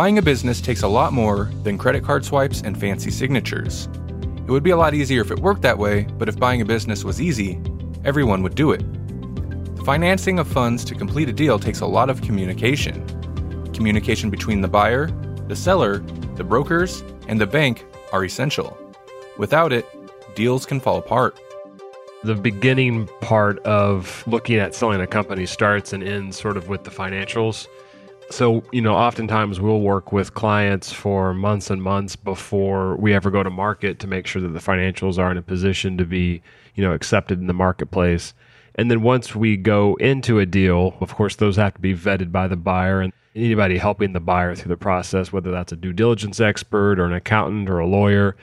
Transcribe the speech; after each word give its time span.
Buying 0.00 0.16
a 0.16 0.22
business 0.22 0.62
takes 0.62 0.82
a 0.82 0.88
lot 0.88 1.12
more 1.12 1.50
than 1.62 1.76
credit 1.76 2.02
card 2.02 2.24
swipes 2.24 2.62
and 2.62 2.80
fancy 2.80 3.10
signatures. 3.10 3.86
It 4.46 4.50
would 4.50 4.62
be 4.62 4.70
a 4.70 4.76
lot 4.78 4.94
easier 4.94 5.20
if 5.20 5.30
it 5.30 5.38
worked 5.38 5.60
that 5.60 5.76
way, 5.76 6.04
but 6.16 6.26
if 6.26 6.38
buying 6.38 6.62
a 6.62 6.64
business 6.64 7.04
was 7.04 7.20
easy, 7.20 7.60
everyone 8.02 8.42
would 8.42 8.54
do 8.54 8.70
it. 8.70 8.78
The 9.76 9.84
financing 9.84 10.38
of 10.38 10.48
funds 10.48 10.86
to 10.86 10.94
complete 10.94 11.28
a 11.28 11.34
deal 11.34 11.58
takes 11.58 11.80
a 11.80 11.86
lot 11.86 12.08
of 12.08 12.22
communication. 12.22 13.04
Communication 13.74 14.30
between 14.30 14.62
the 14.62 14.68
buyer, 14.68 15.08
the 15.48 15.54
seller, 15.54 15.98
the 16.34 16.44
brokers, 16.44 17.04
and 17.28 17.38
the 17.38 17.46
bank 17.46 17.84
are 18.10 18.24
essential. 18.24 18.78
Without 19.36 19.70
it, 19.70 19.84
deals 20.34 20.64
can 20.64 20.80
fall 20.80 20.96
apart. 20.96 21.38
The 22.24 22.36
beginning 22.36 23.06
part 23.20 23.58
of 23.66 24.24
looking 24.26 24.56
at 24.56 24.74
selling 24.74 25.02
a 25.02 25.06
company 25.06 25.44
starts 25.44 25.92
and 25.92 26.02
ends 26.02 26.40
sort 26.40 26.56
of 26.56 26.70
with 26.70 26.84
the 26.84 26.90
financials. 26.90 27.66
So, 28.30 28.62
you 28.72 28.80
know, 28.80 28.94
oftentimes 28.94 29.60
we'll 29.60 29.80
work 29.80 30.12
with 30.12 30.34
clients 30.34 30.92
for 30.92 31.34
months 31.34 31.68
and 31.68 31.82
months 31.82 32.14
before 32.14 32.96
we 32.96 33.12
ever 33.12 33.28
go 33.28 33.42
to 33.42 33.50
market 33.50 33.98
to 33.98 34.06
make 34.06 34.28
sure 34.28 34.40
that 34.40 34.50
the 34.50 34.60
financials 34.60 35.18
are 35.18 35.32
in 35.32 35.36
a 35.36 35.42
position 35.42 35.98
to 35.98 36.04
be, 36.04 36.40
you 36.76 36.84
know, 36.84 36.92
accepted 36.92 37.40
in 37.40 37.48
the 37.48 37.52
marketplace. 37.52 38.32
And 38.76 38.88
then 38.88 39.02
once 39.02 39.34
we 39.34 39.56
go 39.56 39.96
into 39.96 40.38
a 40.38 40.46
deal, 40.46 40.96
of 41.00 41.14
course, 41.16 41.34
those 41.34 41.56
have 41.56 41.74
to 41.74 41.80
be 41.80 41.92
vetted 41.92 42.30
by 42.30 42.46
the 42.46 42.56
buyer 42.56 43.00
and 43.00 43.12
anybody 43.34 43.78
helping 43.78 44.12
the 44.12 44.20
buyer 44.20 44.54
through 44.54 44.70
the 44.70 44.76
process, 44.76 45.32
whether 45.32 45.50
that's 45.50 45.72
a 45.72 45.76
due 45.76 45.92
diligence 45.92 46.38
expert 46.38 47.00
or 47.00 47.06
an 47.06 47.12
accountant 47.12 47.68
or 47.68 47.80
a 47.80 47.86
lawyer. 47.86 48.36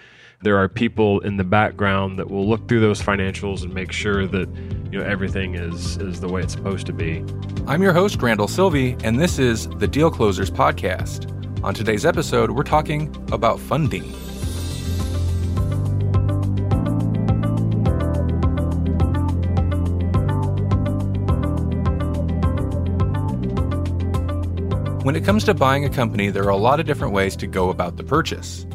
There 0.44 0.56
are 0.58 0.70
people 0.70 1.20
in 1.22 1.38
the 1.38 1.44
background 1.44 2.20
that 2.20 2.30
will 2.30 2.48
look 2.48 2.68
through 2.68 2.82
those 2.82 3.02
financials 3.02 3.64
and 3.64 3.74
make 3.74 3.92
sure 3.92 4.28
that 4.28 4.48
you 4.92 5.00
know 5.00 5.04
everything 5.04 5.56
is 5.56 5.98
is 5.98 6.20
the 6.20 6.28
way 6.28 6.44
it's 6.44 6.54
supposed 6.54 6.86
to 6.86 6.94
be. 6.94 7.26
I'm 7.66 7.82
your 7.82 7.92
host 7.92 8.22
Randall 8.22 8.48
Sylvie, 8.48 8.96
and 9.04 9.20
this 9.20 9.40
is 9.40 9.68
the 9.68 9.88
Deal 9.88 10.12
Closers 10.12 10.52
podcast. 10.52 11.34
On 11.64 11.74
today's 11.74 12.06
episode, 12.06 12.52
we're 12.52 12.62
talking 12.62 13.12
about 13.32 13.60
funding. 13.60 14.04
When 25.02 25.16
it 25.16 25.26
comes 25.26 25.46
to 25.46 25.56
buying 25.56 25.84
a 25.84 25.90
company, 25.90 26.30
there 26.30 26.44
are 26.44 26.50
a 26.50 26.58
lot 26.58 26.80
of 26.80 26.86
different 26.86 27.14
ways 27.14 27.36
to 27.38 27.48
go 27.48 27.72
about 27.72 27.98
the 27.98 28.04
purchase. 28.04 28.68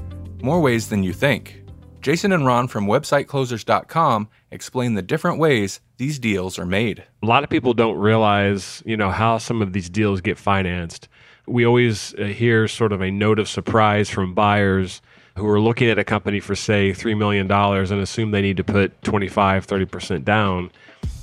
More 0.42 0.60
ways 0.60 0.88
than 0.88 1.04
you 1.04 1.12
think. 1.12 1.62
Jason 2.00 2.32
and 2.32 2.44
Ron 2.44 2.66
from 2.66 2.86
websiteclosers.com 2.86 4.28
explain 4.50 4.94
the 4.94 5.02
different 5.02 5.38
ways 5.38 5.80
these 5.98 6.18
deals 6.18 6.58
are 6.58 6.66
made. 6.66 7.04
A 7.22 7.26
lot 7.26 7.44
of 7.44 7.48
people 7.48 7.74
don't 7.74 7.96
realize, 7.96 8.82
you 8.84 8.96
know, 8.96 9.10
how 9.10 9.38
some 9.38 9.62
of 9.62 9.72
these 9.72 9.88
deals 9.88 10.20
get 10.20 10.36
financed. 10.36 11.06
We 11.46 11.64
always 11.64 12.12
uh, 12.14 12.24
hear 12.24 12.66
sort 12.66 12.92
of 12.92 13.00
a 13.00 13.12
note 13.12 13.38
of 13.38 13.48
surprise 13.48 14.10
from 14.10 14.34
buyers 14.34 15.00
who 15.36 15.46
are 15.46 15.60
looking 15.60 15.88
at 15.88 16.00
a 16.00 16.04
company 16.04 16.40
for 16.40 16.56
say 16.56 16.90
$3 16.90 17.16
million 17.16 17.50
and 17.50 18.00
assume 18.00 18.32
they 18.32 18.42
need 18.42 18.56
to 18.56 18.64
put 18.64 19.00
25, 19.02 19.64
30% 19.64 20.24
down. 20.24 20.72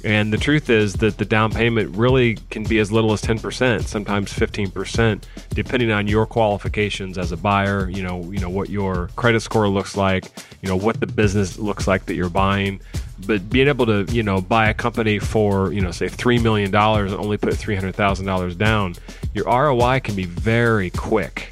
And 0.04 0.32
the 0.32 0.38
truth 0.38 0.70
is 0.70 0.94
that 0.96 1.18
the 1.18 1.26
down 1.26 1.52
payment 1.52 1.96
really 1.96 2.36
can 2.50 2.64
be 2.64 2.80
as 2.80 2.92
little 2.92 3.12
as 3.12 3.22
10%, 3.22 3.84
sometimes 3.84 4.32
15%, 4.32 5.24
depending 5.50 5.92
on 5.92 6.08
your 6.08 6.26
qualifications 6.26 7.18
as 7.18 7.32
a 7.32 7.38
buyer, 7.38 7.90
you 7.90 8.02
know, 8.02 8.24
you 8.32 8.40
know 8.40 8.50
what 8.50 8.70
your 8.70 9.10
credit 9.16 9.42
score 9.42 9.68
looks 9.68 9.98
like, 9.98 10.26
you 10.62 10.70
know 10.70 10.78
what 10.78 11.00
the 11.00 11.08
business 11.08 11.60
looks 11.60 11.88
like 11.88 12.06
that 12.06 12.16
you're 12.16 12.30
buying. 12.30 12.80
But 13.28 13.50
being 13.50 13.68
able 13.68 13.86
to, 13.88 14.06
you 14.14 14.24
know, 14.24 14.40
buy 14.40 14.70
a 14.70 14.74
company 14.74 15.20
for, 15.20 15.74
you 15.74 15.82
know, 15.82 15.92
say 15.92 16.08
3 16.08 16.40
million 16.40 16.72
dollars 16.72 17.12
and 17.12 17.20
only 17.20 17.38
put 17.38 17.54
$300,000 17.54 18.58
down, 18.58 18.96
your 19.34 19.46
ROI 19.46 20.00
can 20.00 20.16
be 20.16 20.24
very 20.24 20.90
quick 20.92 21.50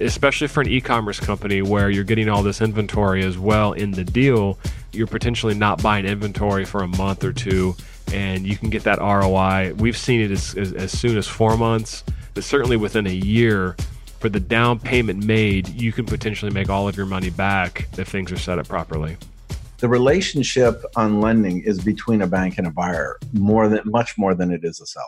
especially 0.00 0.48
for 0.48 0.60
an 0.60 0.68
e-commerce 0.68 1.18
company 1.20 1.62
where 1.62 1.90
you're 1.90 2.04
getting 2.04 2.28
all 2.28 2.42
this 2.42 2.60
inventory 2.60 3.24
as 3.24 3.38
well 3.38 3.72
in 3.72 3.90
the 3.90 4.04
deal 4.04 4.58
you're 4.92 5.06
potentially 5.06 5.54
not 5.54 5.82
buying 5.82 6.04
inventory 6.04 6.64
for 6.64 6.82
a 6.82 6.88
month 6.88 7.24
or 7.24 7.32
two 7.32 7.74
and 8.12 8.46
you 8.46 8.56
can 8.56 8.70
get 8.70 8.84
that 8.84 8.98
ROI. 8.98 9.74
We've 9.76 9.96
seen 9.96 10.20
it 10.20 10.30
as, 10.30 10.54
as, 10.54 10.72
as 10.72 10.98
soon 10.98 11.18
as 11.18 11.26
four 11.26 11.56
months, 11.56 12.04
but 12.34 12.44
certainly 12.44 12.76
within 12.76 13.06
a 13.06 13.12
year. 13.12 13.76
For 14.18 14.28
the 14.28 14.40
down 14.40 14.80
payment 14.80 15.24
made, 15.24 15.68
you 15.68 15.92
can 15.92 16.04
potentially 16.04 16.50
make 16.50 16.68
all 16.68 16.88
of 16.88 16.96
your 16.96 17.06
money 17.06 17.30
back 17.30 17.86
if 17.96 18.08
things 18.08 18.32
are 18.32 18.38
set 18.38 18.58
up 18.58 18.66
properly. 18.66 19.16
The 19.78 19.88
relationship 19.88 20.82
on 20.96 21.20
lending 21.20 21.62
is 21.62 21.84
between 21.84 22.22
a 22.22 22.26
bank 22.26 22.58
and 22.58 22.66
a 22.66 22.70
buyer 22.70 23.20
more 23.32 23.68
than 23.68 23.82
much 23.84 24.18
more 24.18 24.34
than 24.34 24.50
it 24.50 24.64
is 24.64 24.80
a 24.80 24.86
seller 24.86 25.06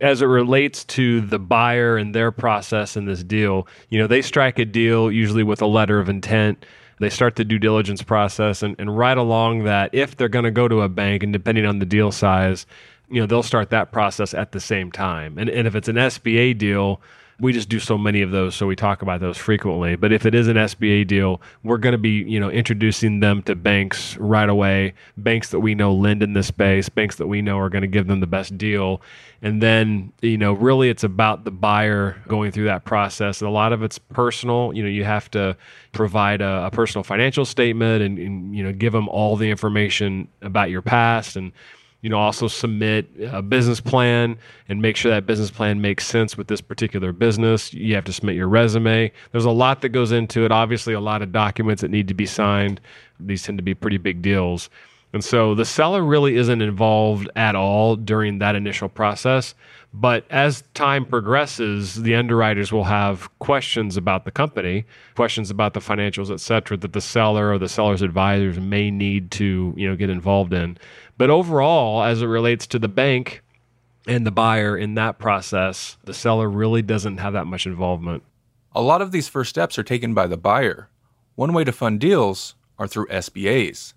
as 0.00 0.22
it 0.22 0.26
relates 0.26 0.84
to 0.84 1.20
the 1.20 1.38
buyer 1.38 1.96
and 1.96 2.14
their 2.14 2.32
process 2.32 2.96
in 2.96 3.04
this 3.04 3.22
deal, 3.22 3.66
you 3.88 3.98
know, 3.98 4.06
they 4.06 4.22
strike 4.22 4.58
a 4.58 4.64
deal 4.64 5.10
usually 5.10 5.42
with 5.42 5.60
a 5.62 5.66
letter 5.66 5.98
of 5.98 6.08
intent 6.08 6.64
they 7.00 7.08
start 7.08 7.36
the 7.36 7.44
due 7.44 7.58
diligence 7.58 8.02
process, 8.02 8.62
and, 8.62 8.76
and 8.78 8.96
right 8.96 9.16
along 9.16 9.64
that, 9.64 9.94
if 9.94 10.16
they're 10.16 10.28
going 10.28 10.44
to 10.44 10.50
go 10.50 10.68
to 10.68 10.82
a 10.82 10.88
bank, 10.88 11.22
and 11.22 11.32
depending 11.32 11.64
on 11.64 11.78
the 11.78 11.86
deal 11.86 12.12
size, 12.12 12.66
you 13.08 13.20
know, 13.20 13.26
they'll 13.26 13.42
start 13.42 13.70
that 13.70 13.90
process 13.90 14.34
at 14.34 14.52
the 14.52 14.60
same 14.60 14.92
time. 14.92 15.38
And, 15.38 15.48
and 15.48 15.66
if 15.66 15.74
it's 15.74 15.88
an 15.88 15.96
SBA 15.96 16.58
deal, 16.58 17.00
we 17.40 17.52
just 17.52 17.68
do 17.68 17.80
so 17.80 17.96
many 17.96 18.22
of 18.22 18.30
those, 18.30 18.54
so 18.54 18.66
we 18.66 18.76
talk 18.76 19.02
about 19.02 19.20
those 19.20 19.38
frequently. 19.38 19.96
But 19.96 20.12
if 20.12 20.26
it 20.26 20.34
is 20.34 20.48
an 20.48 20.56
SBA 20.56 21.06
deal, 21.06 21.40
we're 21.62 21.78
going 21.78 21.92
to 21.92 21.98
be, 21.98 22.10
you 22.10 22.38
know, 22.38 22.50
introducing 22.50 23.20
them 23.20 23.42
to 23.44 23.54
banks 23.54 24.16
right 24.18 24.48
away, 24.48 24.94
banks 25.16 25.50
that 25.50 25.60
we 25.60 25.74
know 25.74 25.92
lend 25.94 26.22
in 26.22 26.34
this 26.34 26.48
space, 26.48 26.88
banks 26.88 27.16
that 27.16 27.26
we 27.26 27.40
know 27.40 27.58
are 27.58 27.70
going 27.70 27.82
to 27.82 27.88
give 27.88 28.06
them 28.06 28.20
the 28.20 28.26
best 28.26 28.58
deal. 28.58 29.00
And 29.42 29.62
then, 29.62 30.12
you 30.20 30.36
know, 30.36 30.52
really 30.52 30.90
it's 30.90 31.04
about 31.04 31.44
the 31.44 31.50
buyer 31.50 32.22
going 32.28 32.52
through 32.52 32.66
that 32.66 32.84
process. 32.84 33.40
And 33.40 33.48
a 33.48 33.52
lot 33.52 33.72
of 33.72 33.82
it's 33.82 33.98
personal. 33.98 34.74
You 34.74 34.82
know, 34.82 34.88
you 34.90 35.04
have 35.04 35.30
to 35.30 35.56
provide 35.92 36.42
a, 36.42 36.66
a 36.66 36.70
personal 36.70 37.02
financial 37.02 37.46
statement 37.46 38.02
and, 38.02 38.18
and, 38.18 38.54
you 38.54 38.62
know, 38.62 38.72
give 38.72 38.92
them 38.92 39.08
all 39.08 39.36
the 39.36 39.50
information 39.50 40.28
about 40.42 40.68
your 40.68 40.82
past 40.82 41.36
and 41.36 41.52
you 42.02 42.10
know 42.10 42.18
also 42.18 42.48
submit 42.48 43.10
a 43.30 43.42
business 43.42 43.80
plan 43.80 44.38
and 44.68 44.80
make 44.80 44.96
sure 44.96 45.10
that 45.10 45.26
business 45.26 45.50
plan 45.50 45.80
makes 45.80 46.06
sense 46.06 46.36
with 46.36 46.48
this 46.48 46.60
particular 46.60 47.12
business. 47.12 47.72
You 47.74 47.94
have 47.94 48.04
to 48.04 48.12
submit 48.12 48.36
your 48.36 48.48
resume. 48.48 49.12
There's 49.32 49.44
a 49.44 49.50
lot 49.50 49.82
that 49.82 49.90
goes 49.90 50.12
into 50.12 50.44
it. 50.44 50.52
Obviously 50.52 50.94
a 50.94 51.00
lot 51.00 51.22
of 51.22 51.32
documents 51.32 51.82
that 51.82 51.90
need 51.90 52.08
to 52.08 52.14
be 52.14 52.26
signed. 52.26 52.80
These 53.18 53.42
tend 53.42 53.58
to 53.58 53.64
be 53.64 53.74
pretty 53.74 53.98
big 53.98 54.22
deals. 54.22 54.70
And 55.12 55.24
so 55.24 55.54
the 55.56 55.64
seller 55.64 56.02
really 56.02 56.36
isn't 56.36 56.62
involved 56.62 57.28
at 57.34 57.56
all 57.56 57.96
during 57.96 58.38
that 58.38 58.54
initial 58.54 58.88
process. 58.88 59.54
But 59.92 60.24
as 60.30 60.62
time 60.74 61.04
progresses, 61.04 61.96
the 61.96 62.14
underwriters 62.14 62.70
will 62.70 62.84
have 62.84 63.28
questions 63.40 63.96
about 63.96 64.24
the 64.24 64.30
company, 64.30 64.84
questions 65.16 65.50
about 65.50 65.74
the 65.74 65.80
financials, 65.80 66.32
et 66.32 66.38
cetera, 66.38 66.76
that 66.76 66.92
the 66.92 67.00
seller 67.00 67.52
or 67.52 67.58
the 67.58 67.68
seller's 67.68 68.02
advisors 68.02 68.60
may 68.60 68.92
need 68.92 69.32
to, 69.32 69.74
you 69.76 69.88
know, 69.88 69.96
get 69.96 70.08
involved 70.08 70.52
in. 70.52 70.78
But 71.20 71.28
overall, 71.28 72.02
as 72.02 72.22
it 72.22 72.26
relates 72.28 72.66
to 72.68 72.78
the 72.78 72.88
bank 72.88 73.42
and 74.06 74.26
the 74.26 74.30
buyer 74.30 74.74
in 74.74 74.94
that 74.94 75.18
process, 75.18 75.98
the 76.02 76.14
seller 76.14 76.48
really 76.48 76.80
doesn't 76.80 77.18
have 77.18 77.34
that 77.34 77.46
much 77.46 77.66
involvement. 77.66 78.22
A 78.74 78.80
lot 78.80 79.02
of 79.02 79.12
these 79.12 79.28
first 79.28 79.50
steps 79.50 79.78
are 79.78 79.82
taken 79.82 80.14
by 80.14 80.26
the 80.26 80.38
buyer. 80.38 80.88
One 81.34 81.52
way 81.52 81.62
to 81.64 81.72
fund 81.72 82.00
deals 82.00 82.54
are 82.78 82.88
through 82.88 83.08
SBAs. 83.08 83.92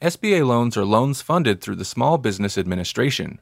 SBA 0.00 0.46
loans 0.46 0.78
are 0.78 0.86
loans 0.86 1.20
funded 1.20 1.60
through 1.60 1.76
the 1.76 1.84
Small 1.84 2.16
Business 2.16 2.56
Administration. 2.56 3.38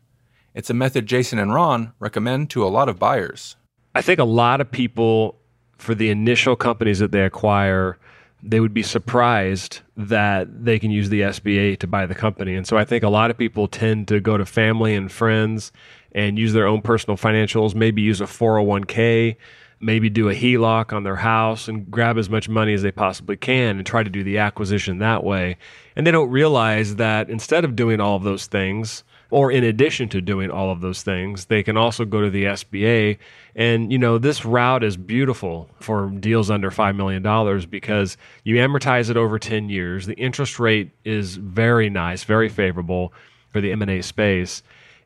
It's 0.53 0.69
a 0.69 0.75
method 0.75 1.07
Jason 1.07 1.39
and 1.39 1.55
Ron 1.55 1.93
recommend 2.01 2.51
to 2.51 2.65
a 2.65 2.67
lot 2.67 2.89
of 2.89 2.99
buyers. 2.99 3.55
I 3.95 4.03
think 4.03 4.19
a 4.19 4.25
lot 4.25 4.61
of 4.61 4.73
people, 4.73 5.39
for 5.79 5.95
the 5.95 6.11
initial 6.11 6.57
companies 6.57 6.99
that 6.99 7.13
they 7.13 7.23
acquire, 7.23 7.97
they 8.43 8.61
would 8.61 8.75
be 8.75 8.83
surprised 8.83 9.81
that 9.97 10.65
they 10.65 10.79
can 10.79 10.91
use 10.91 11.09
the 11.09 11.21
SBA 11.21 11.79
to 11.79 11.87
buy 11.87 12.07
the 12.07 12.15
company. 12.15 12.55
And 12.55 12.67
so 12.67 12.77
I 12.77 12.85
think 12.85 13.05
a 13.05 13.09
lot 13.09 13.31
of 13.31 13.37
people 13.37 13.69
tend 13.69 14.09
to 14.09 14.21
go 14.21 14.37
to 14.37 14.47
family 14.47 14.95
and 14.95 15.13
friends 15.13 15.73
and 16.13 16.39
use 16.39 16.53
their 16.53 16.67
own 16.67 16.81
personal 16.81 17.17
financials, 17.17 17.75
maybe 17.75 18.03
use 18.03 18.21
a 18.21 18.25
401k, 18.25 19.37
maybe 19.81 20.11
do 20.11 20.29
a 20.29 20.35
HELOC 20.35 20.93
on 20.93 21.05
their 21.05 21.17
house 21.17 21.69
and 21.69 21.91
grab 21.91 22.19
as 22.19 22.29
much 22.29 22.49
money 22.49 22.75
as 22.75 22.83
they 22.83 22.91
possibly 22.93 23.37
can 23.37 23.77
and 23.79 23.87
try 23.87 24.03
to 24.03 24.11
do 24.11 24.25
the 24.25 24.39
acquisition 24.39 24.99
that 24.99 25.25
way. 25.25 25.57
And 25.97 26.07
they 26.07 26.11
don't 26.11 26.31
realize 26.31 26.97
that 26.97 27.31
instead 27.31 27.65
of 27.65 27.77
doing 27.77 28.01
all 28.01 28.17
of 28.17 28.23
those 28.23 28.47
things, 28.47 29.05
or 29.31 29.51
in 29.51 29.65
addition 29.65 30.09
to 30.11 30.21
doing 30.21 30.51
all 30.51 30.71
of 30.71 30.81
those 30.81 31.03
things, 31.03 31.47
they 31.47 31.63
can 31.63 31.77
also 31.77 32.05
go 32.05 32.21
to 32.21 32.31
the 32.31 32.45
SBA. 32.45 33.19
And, 33.55 33.93
you 33.93 33.99
know, 33.99 34.19
this 34.19 34.45
route 34.45 34.83
is 34.83 34.97
beautiful 34.97 35.69
for 35.81 36.09
deals 36.09 36.51
under 36.51 36.71
$5 36.71 36.97
million 36.97 37.23
because 37.69 38.17
you 38.45 38.57
amortize 38.57 39.11
it 39.11 39.17
over 39.17 39.39
10 39.39 39.69
years. 39.69 40.07
The 40.07 40.15
interest 40.15 40.59
rate 40.59 40.91
is 41.05 41.37
very 41.37 41.91
nice, 41.91 42.25
very 42.25 42.49
favorable 42.49 43.13
for 43.51 43.61
the 43.61 43.73
M&A 43.73 44.03
space. 44.03 44.63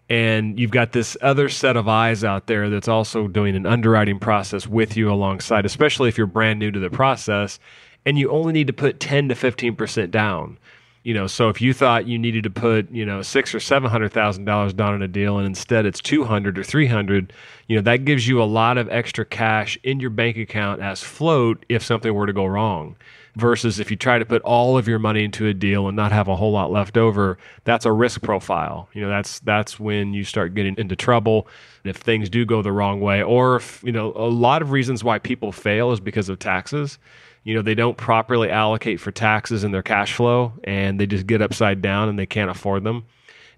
And 0.08 0.58
you've 0.58 0.70
got 0.70 0.92
this 0.92 1.16
other 1.22 1.48
set 1.48 1.76
of 1.76 1.88
eyes 1.88 2.24
out 2.24 2.46
there 2.46 2.68
that's 2.68 2.88
also 2.88 3.26
doing 3.26 3.56
an 3.56 3.64
underwriting 3.64 4.18
process 4.18 4.66
with 4.66 4.96
you 4.96 5.10
alongside, 5.10 5.64
especially 5.64 6.08
if 6.08 6.18
you're 6.18 6.26
brand 6.26 6.58
new 6.58 6.70
to 6.70 6.78
the 6.78 6.90
process 6.90 7.58
and 8.06 8.18
you 8.18 8.30
only 8.30 8.52
need 8.52 8.66
to 8.66 8.72
put 8.72 9.00
10 9.00 9.28
to 9.30 9.34
15% 9.34 10.10
down. 10.10 10.58
You 11.04 11.12
know, 11.12 11.26
so 11.26 11.50
if 11.50 11.60
you 11.60 11.74
thought 11.74 12.06
you 12.06 12.18
needed 12.18 12.44
to 12.44 12.50
put, 12.50 12.90
you 12.90 13.04
know, 13.04 13.20
six 13.20 13.54
or 13.54 13.60
seven 13.60 13.90
hundred 13.90 14.10
thousand 14.10 14.46
dollars 14.46 14.72
down 14.72 14.94
in 14.94 15.02
a 15.02 15.08
deal, 15.08 15.36
and 15.36 15.46
instead 15.46 15.84
it's 15.84 16.00
two 16.00 16.24
hundred 16.24 16.58
or 16.58 16.64
three 16.64 16.86
hundred, 16.86 17.30
you 17.68 17.76
know, 17.76 17.82
that 17.82 18.06
gives 18.06 18.26
you 18.26 18.42
a 18.42 18.44
lot 18.44 18.78
of 18.78 18.88
extra 18.88 19.26
cash 19.26 19.78
in 19.82 20.00
your 20.00 20.08
bank 20.08 20.38
account 20.38 20.80
as 20.80 21.02
float 21.02 21.66
if 21.68 21.82
something 21.82 22.14
were 22.14 22.26
to 22.26 22.32
go 22.32 22.46
wrong. 22.46 22.96
Versus 23.36 23.80
if 23.80 23.90
you 23.90 23.96
try 23.98 24.18
to 24.18 24.24
put 24.24 24.40
all 24.42 24.78
of 24.78 24.88
your 24.88 24.98
money 24.98 25.24
into 25.24 25.46
a 25.46 25.52
deal 25.52 25.88
and 25.88 25.96
not 25.96 26.12
have 26.12 26.28
a 26.28 26.36
whole 26.36 26.52
lot 26.52 26.70
left 26.70 26.96
over, 26.96 27.36
that's 27.64 27.84
a 27.84 27.92
risk 27.92 28.22
profile. 28.22 28.88
You 28.94 29.02
know, 29.02 29.08
that's 29.10 29.40
that's 29.40 29.78
when 29.78 30.14
you 30.14 30.24
start 30.24 30.54
getting 30.54 30.74
into 30.78 30.96
trouble 30.96 31.48
if 31.84 31.96
things 31.96 32.30
do 32.30 32.46
go 32.46 32.62
the 32.62 32.72
wrong 32.72 33.02
way, 33.02 33.22
or 33.22 33.56
if 33.56 33.82
you 33.84 33.92
know, 33.92 34.14
a 34.16 34.30
lot 34.30 34.62
of 34.62 34.70
reasons 34.70 35.04
why 35.04 35.18
people 35.18 35.52
fail 35.52 35.92
is 35.92 36.00
because 36.00 36.30
of 36.30 36.38
taxes 36.38 36.98
you 37.44 37.54
know 37.54 37.62
they 37.62 37.74
don't 37.74 37.96
properly 37.96 38.50
allocate 38.50 39.00
for 39.00 39.12
taxes 39.12 39.64
in 39.64 39.70
their 39.70 39.82
cash 39.82 40.14
flow 40.14 40.52
and 40.64 40.98
they 40.98 41.06
just 41.06 41.26
get 41.26 41.40
upside 41.40 41.80
down 41.80 42.08
and 42.08 42.18
they 42.18 42.26
can't 42.26 42.50
afford 42.50 42.84
them. 42.84 43.04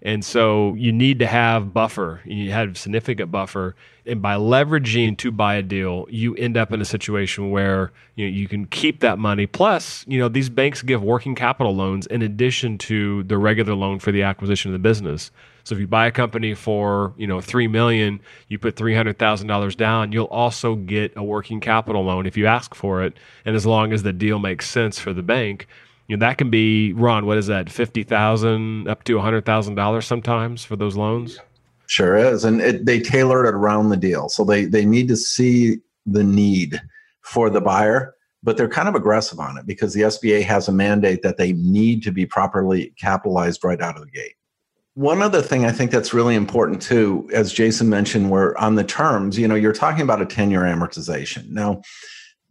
And 0.02 0.24
so 0.24 0.74
you 0.74 0.92
need 0.92 1.18
to 1.20 1.26
have 1.26 1.72
buffer. 1.72 2.20
You 2.24 2.52
have 2.52 2.76
significant 2.76 3.32
buffer. 3.32 3.74
And 4.04 4.20
by 4.20 4.34
leveraging 4.34 5.16
to 5.18 5.32
buy 5.32 5.54
a 5.56 5.62
deal 5.62 6.06
you 6.10 6.34
end 6.34 6.56
up 6.56 6.72
in 6.72 6.80
a 6.80 6.84
situation 6.84 7.50
where 7.50 7.92
you, 8.14 8.26
know, 8.26 8.30
you 8.30 8.46
can 8.46 8.66
keep 8.66 9.00
that 9.00 9.18
money. 9.18 9.46
Plus 9.46 10.04
you 10.06 10.18
know 10.18 10.28
these 10.28 10.50
banks 10.50 10.82
give 10.82 11.02
working 11.02 11.34
capital 11.34 11.74
loans 11.74 12.06
in 12.06 12.22
addition 12.22 12.78
to 12.78 13.22
the 13.24 13.38
regular 13.38 13.74
loan 13.74 13.98
for 13.98 14.12
the 14.12 14.22
acquisition 14.22 14.70
of 14.70 14.72
the 14.74 14.88
business 14.88 15.30
so 15.66 15.74
if 15.74 15.80
you 15.80 15.88
buy 15.88 16.06
a 16.06 16.12
company 16.12 16.54
for 16.54 17.12
you 17.16 17.26
know 17.26 17.40
three 17.40 17.66
million, 17.66 18.20
you 18.46 18.56
put 18.56 18.76
three 18.76 18.94
hundred 18.94 19.18
thousand 19.18 19.48
dollars 19.48 19.74
down, 19.74 20.12
you'll 20.12 20.26
also 20.26 20.76
get 20.76 21.12
a 21.16 21.24
working 21.24 21.58
capital 21.58 22.04
loan 22.04 22.24
if 22.24 22.36
you 22.36 22.46
ask 22.46 22.72
for 22.72 23.02
it, 23.02 23.14
and 23.44 23.56
as 23.56 23.66
long 23.66 23.92
as 23.92 24.04
the 24.04 24.12
deal 24.12 24.38
makes 24.38 24.70
sense 24.70 25.00
for 25.00 25.12
the 25.12 25.24
bank. 25.24 25.66
You 26.06 26.16
know, 26.16 26.24
that 26.24 26.38
can 26.38 26.50
be 26.50 26.92
Ron. 26.92 27.26
What 27.26 27.36
is 27.36 27.48
that? 27.48 27.68
Fifty 27.68 28.04
thousand 28.04 28.86
up 28.86 29.02
to 29.04 29.18
hundred 29.18 29.44
thousand 29.44 29.74
dollars 29.74 30.06
sometimes 30.06 30.64
for 30.64 30.76
those 30.76 30.96
loans. 30.96 31.40
Sure 31.88 32.16
is, 32.16 32.44
and 32.44 32.60
it, 32.60 32.86
they 32.86 33.00
tailor 33.00 33.44
it 33.44 33.52
around 33.52 33.88
the 33.88 33.96
deal. 33.96 34.28
So 34.28 34.44
they 34.44 34.66
they 34.66 34.84
need 34.84 35.08
to 35.08 35.16
see 35.16 35.78
the 36.06 36.22
need 36.22 36.80
for 37.22 37.50
the 37.50 37.60
buyer, 37.60 38.14
but 38.44 38.56
they're 38.56 38.68
kind 38.68 38.88
of 38.88 38.94
aggressive 38.94 39.40
on 39.40 39.58
it 39.58 39.66
because 39.66 39.94
the 39.94 40.02
SBA 40.02 40.44
has 40.44 40.68
a 40.68 40.72
mandate 40.72 41.22
that 41.22 41.38
they 41.38 41.54
need 41.54 42.04
to 42.04 42.12
be 42.12 42.24
properly 42.24 42.94
capitalized 43.00 43.64
right 43.64 43.80
out 43.80 43.96
of 43.96 44.04
the 44.04 44.12
gate. 44.12 44.35
One 44.96 45.20
other 45.20 45.42
thing 45.42 45.66
I 45.66 45.72
think 45.72 45.90
that's 45.90 46.14
really 46.14 46.34
important 46.34 46.80
too, 46.80 47.28
as 47.30 47.52
Jason 47.52 47.90
mentioned, 47.90 48.30
we're 48.30 48.56
on 48.56 48.76
the 48.76 48.82
terms, 48.82 49.38
you 49.38 49.46
know, 49.46 49.54
you're 49.54 49.74
talking 49.74 50.00
about 50.00 50.22
a 50.22 50.26
10 50.26 50.50
year 50.50 50.62
amortization. 50.62 51.50
Now, 51.50 51.82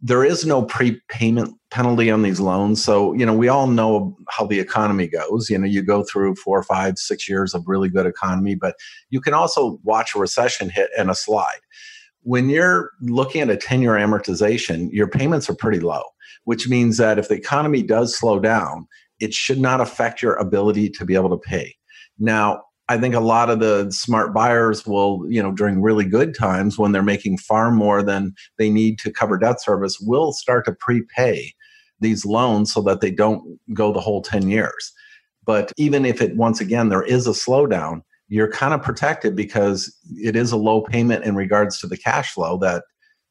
there 0.00 0.24
is 0.24 0.46
no 0.46 0.62
prepayment 0.62 1.56
penalty 1.72 2.08
on 2.08 2.22
these 2.22 2.38
loans. 2.38 2.84
So, 2.84 3.14
you 3.14 3.26
know, 3.26 3.34
we 3.34 3.48
all 3.48 3.66
know 3.66 4.16
how 4.28 4.46
the 4.46 4.60
economy 4.60 5.08
goes. 5.08 5.50
You 5.50 5.58
know, 5.58 5.66
you 5.66 5.82
go 5.82 6.04
through 6.04 6.36
four, 6.36 6.62
five, 6.62 6.98
six 6.98 7.28
years 7.28 7.52
of 7.52 7.66
really 7.66 7.88
good 7.88 8.06
economy, 8.06 8.54
but 8.54 8.76
you 9.10 9.20
can 9.20 9.34
also 9.34 9.80
watch 9.82 10.14
a 10.14 10.20
recession 10.20 10.70
hit 10.70 10.90
and 10.96 11.10
a 11.10 11.16
slide. 11.16 11.58
When 12.22 12.48
you're 12.48 12.92
looking 13.00 13.40
at 13.40 13.50
a 13.50 13.56
10 13.56 13.82
year 13.82 13.94
amortization, 13.94 14.88
your 14.92 15.08
payments 15.08 15.50
are 15.50 15.56
pretty 15.56 15.80
low, 15.80 16.04
which 16.44 16.68
means 16.68 16.96
that 16.98 17.18
if 17.18 17.26
the 17.26 17.34
economy 17.34 17.82
does 17.82 18.16
slow 18.16 18.38
down, 18.38 18.86
it 19.18 19.34
should 19.34 19.58
not 19.58 19.80
affect 19.80 20.22
your 20.22 20.34
ability 20.34 20.90
to 20.90 21.04
be 21.04 21.16
able 21.16 21.30
to 21.30 21.38
pay. 21.38 21.74
Now, 22.18 22.62
I 22.88 22.98
think 22.98 23.14
a 23.14 23.20
lot 23.20 23.50
of 23.50 23.58
the 23.58 23.90
smart 23.90 24.32
buyers 24.32 24.86
will, 24.86 25.24
you 25.28 25.42
know, 25.42 25.50
during 25.50 25.82
really 25.82 26.04
good 26.04 26.36
times 26.36 26.78
when 26.78 26.92
they're 26.92 27.02
making 27.02 27.38
far 27.38 27.72
more 27.72 28.02
than 28.02 28.34
they 28.58 28.70
need 28.70 28.98
to 29.00 29.12
cover 29.12 29.36
debt 29.36 29.60
service, 29.60 29.98
will 30.00 30.32
start 30.32 30.64
to 30.66 30.72
prepay 30.72 31.52
these 32.00 32.24
loans 32.24 32.72
so 32.72 32.80
that 32.82 33.00
they 33.00 33.10
don't 33.10 33.58
go 33.74 33.92
the 33.92 34.00
whole 34.00 34.22
10 34.22 34.48
years. 34.48 34.92
But 35.44 35.72
even 35.76 36.04
if 36.04 36.20
it, 36.20 36.36
once 36.36 36.60
again, 36.60 36.88
there 36.88 37.02
is 37.02 37.26
a 37.26 37.30
slowdown, 37.30 38.02
you're 38.28 38.50
kind 38.50 38.74
of 38.74 38.82
protected 38.82 39.34
because 39.34 39.94
it 40.16 40.36
is 40.36 40.52
a 40.52 40.56
low 40.56 40.82
payment 40.82 41.24
in 41.24 41.34
regards 41.34 41.78
to 41.80 41.86
the 41.86 41.96
cash 41.96 42.32
flow 42.32 42.58
that 42.58 42.84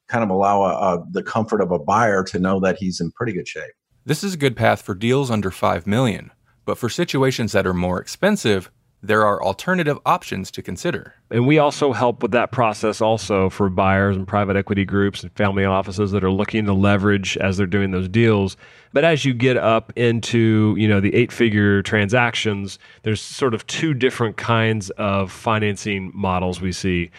kind 0.07 0.23
of 0.23 0.29
allow 0.29 0.63
a, 0.63 0.73
a, 0.73 1.05
the 1.11 1.23
comfort 1.23 1.61
of 1.61 1.71
a 1.71 1.79
buyer 1.79 2.23
to 2.23 2.39
know 2.39 2.59
that 2.59 2.77
he's 2.77 2.99
in 2.99 3.11
pretty 3.11 3.33
good 3.33 3.47
shape. 3.47 3.71
This 4.05 4.23
is 4.23 4.35
a 4.35 4.37
good 4.37 4.55
path 4.55 4.81
for 4.81 4.95
deals 4.95 5.31
under 5.31 5.51
5 5.51 5.87
million, 5.87 6.31
but 6.63 6.77
for 6.77 6.89
situations 6.89 7.53
that 7.53 7.65
are 7.65 7.73
more 7.73 7.99
expensive, 7.99 8.71
there 9.07 9.25
are 9.25 9.41
alternative 9.43 9.97
options 10.05 10.51
to 10.51 10.61
consider. 10.61 11.13
And 11.31 11.47
we 11.47 11.57
also 11.57 11.93
help 11.93 12.21
with 12.21 12.31
that 12.31 12.51
process 12.51 13.01
also 13.01 13.49
for 13.49 13.69
buyers 13.69 14.15
and 14.15 14.27
private 14.27 14.55
equity 14.55 14.85
groups 14.85 15.23
and 15.23 15.31
family 15.33 15.65
offices 15.65 16.11
that 16.11 16.23
are 16.23 16.31
looking 16.31 16.65
to 16.65 16.73
leverage 16.73 17.37
as 17.37 17.57
they're 17.57 17.65
doing 17.67 17.91
those 17.91 18.07
deals. 18.07 18.57
But 18.93 19.03
as 19.03 19.25
you 19.25 19.33
get 19.33 19.57
up 19.57 19.91
into, 19.95 20.75
you 20.77 20.87
know, 20.87 20.99
the 20.99 21.13
eight-figure 21.13 21.81
transactions, 21.81 22.79
there's 23.03 23.21
sort 23.21 23.53
of 23.53 23.65
two 23.67 23.93
different 23.93 24.37
kinds 24.37 24.89
of 24.91 25.31
financing 25.31 26.11
models 26.13 26.61
we 26.61 26.71
see. 26.71 27.11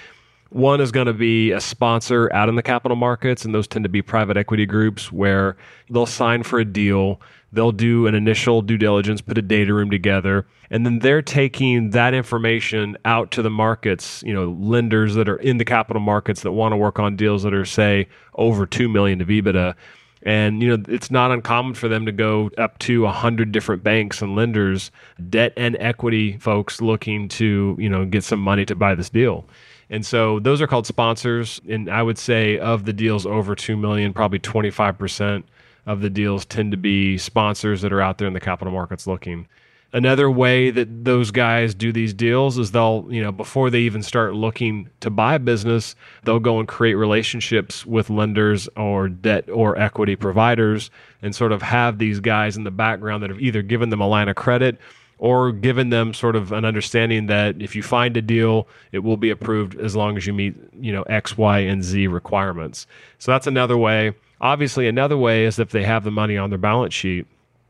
One 0.50 0.80
is 0.80 0.92
going 0.92 1.06
to 1.06 1.12
be 1.12 1.52
a 1.52 1.60
sponsor 1.60 2.32
out 2.32 2.48
in 2.48 2.54
the 2.54 2.62
capital 2.62 2.96
markets, 2.96 3.44
and 3.44 3.54
those 3.54 3.66
tend 3.66 3.84
to 3.84 3.88
be 3.88 4.02
private 4.02 4.36
equity 4.36 4.66
groups 4.66 5.10
where 5.10 5.56
they'll 5.90 6.06
sign 6.06 6.42
for 6.42 6.58
a 6.58 6.64
deal 6.64 7.20
They'll 7.56 7.72
do 7.72 8.06
an 8.06 8.14
initial 8.14 8.60
due 8.60 8.76
diligence, 8.76 9.22
put 9.22 9.38
a 9.38 9.42
data 9.42 9.72
room 9.72 9.90
together, 9.90 10.46
and 10.68 10.84
then 10.84 10.98
they're 10.98 11.22
taking 11.22 11.90
that 11.90 12.12
information 12.12 12.98
out 13.04 13.30
to 13.32 13.42
the 13.42 13.50
markets, 13.50 14.22
you 14.26 14.34
know, 14.34 14.50
lenders 14.60 15.14
that 15.14 15.28
are 15.28 15.36
in 15.36 15.56
the 15.56 15.64
capital 15.64 16.02
markets 16.02 16.42
that 16.42 16.52
want 16.52 16.72
to 16.72 16.76
work 16.76 16.98
on 16.98 17.16
deals 17.16 17.44
that 17.44 17.54
are, 17.54 17.64
say, 17.64 18.08
over 18.34 18.66
2 18.66 18.88
million 18.88 19.22
of 19.22 19.28
EBITDA. 19.28 19.74
And, 20.22 20.60
you 20.60 20.76
know, 20.76 20.82
it's 20.88 21.10
not 21.10 21.30
uncommon 21.30 21.74
for 21.74 21.88
them 21.88 22.04
to 22.04 22.12
go 22.12 22.50
up 22.58 22.78
to 22.80 23.02
100 23.02 23.52
different 23.52 23.84
banks 23.84 24.20
and 24.20 24.34
lenders, 24.34 24.90
debt 25.30 25.52
and 25.56 25.76
equity 25.78 26.36
folks 26.38 26.82
looking 26.82 27.28
to, 27.28 27.76
you 27.78 27.88
know, 27.88 28.04
get 28.04 28.24
some 28.24 28.40
money 28.40 28.66
to 28.66 28.74
buy 28.74 28.94
this 28.94 29.08
deal. 29.08 29.46
And 29.88 30.04
so 30.04 30.40
those 30.40 30.60
are 30.60 30.66
called 30.66 30.86
sponsors. 30.86 31.60
And 31.68 31.88
I 31.88 32.02
would 32.02 32.18
say 32.18 32.58
of 32.58 32.84
the 32.84 32.92
deals 32.92 33.26
over 33.26 33.54
2 33.54 33.76
million, 33.76 34.12
probably 34.12 34.38
25% 34.38 35.44
of 35.86 36.00
the 36.00 36.10
deals 36.10 36.44
tend 36.44 36.72
to 36.72 36.76
be 36.76 37.16
sponsors 37.18 37.82
that 37.82 37.92
are 37.92 38.00
out 38.00 38.18
there 38.18 38.26
in 38.26 38.34
the 38.34 38.40
capital 38.40 38.72
markets 38.72 39.06
looking. 39.06 39.46
Another 39.92 40.28
way 40.28 40.70
that 40.70 41.04
those 41.04 41.30
guys 41.30 41.72
do 41.72 41.92
these 41.92 42.12
deals 42.12 42.58
is 42.58 42.72
they'll, 42.72 43.06
you 43.08 43.22
know, 43.22 43.30
before 43.30 43.70
they 43.70 43.80
even 43.80 44.02
start 44.02 44.34
looking 44.34 44.90
to 45.00 45.10
buy 45.10 45.36
a 45.36 45.38
business, 45.38 45.94
they'll 46.24 46.40
go 46.40 46.58
and 46.58 46.66
create 46.66 46.94
relationships 46.94 47.86
with 47.86 48.10
lenders 48.10 48.68
or 48.76 49.08
debt 49.08 49.48
or 49.48 49.78
equity 49.78 50.16
providers 50.16 50.90
and 51.22 51.34
sort 51.34 51.52
of 51.52 51.62
have 51.62 51.98
these 51.98 52.18
guys 52.18 52.56
in 52.56 52.64
the 52.64 52.70
background 52.70 53.22
that 53.22 53.30
have 53.30 53.40
either 53.40 53.62
given 53.62 53.88
them 53.90 54.00
a 54.00 54.08
line 54.08 54.28
of 54.28 54.34
credit 54.34 54.76
or 55.18 55.52
given 55.52 55.90
them 55.90 56.12
sort 56.12 56.36
of 56.36 56.52
an 56.52 56.64
understanding 56.64 57.26
that 57.26 57.60
if 57.60 57.74
you 57.74 57.82
find 57.82 58.16
a 58.16 58.22
deal, 58.22 58.68
it 58.92 58.98
will 58.98 59.16
be 59.16 59.30
approved 59.30 59.78
as 59.78 59.96
long 59.96 60.16
as 60.16 60.26
you 60.26 60.32
meet, 60.32 60.54
you 60.78 60.92
know, 60.92 61.02
X, 61.04 61.38
Y, 61.38 61.60
and 61.60 61.82
Z 61.82 62.06
requirements. 62.08 62.86
So 63.18 63.32
that's 63.32 63.46
another 63.46 63.76
way. 63.76 64.14
Obviously, 64.40 64.86
another 64.86 65.16
way 65.16 65.44
is 65.44 65.58
if 65.58 65.70
they 65.70 65.84
have 65.84 66.04
the 66.04 66.10
money 66.10 66.36
on 66.36 66.50
their 66.50 66.58
balance 66.58 66.92
sheet, 66.92 67.26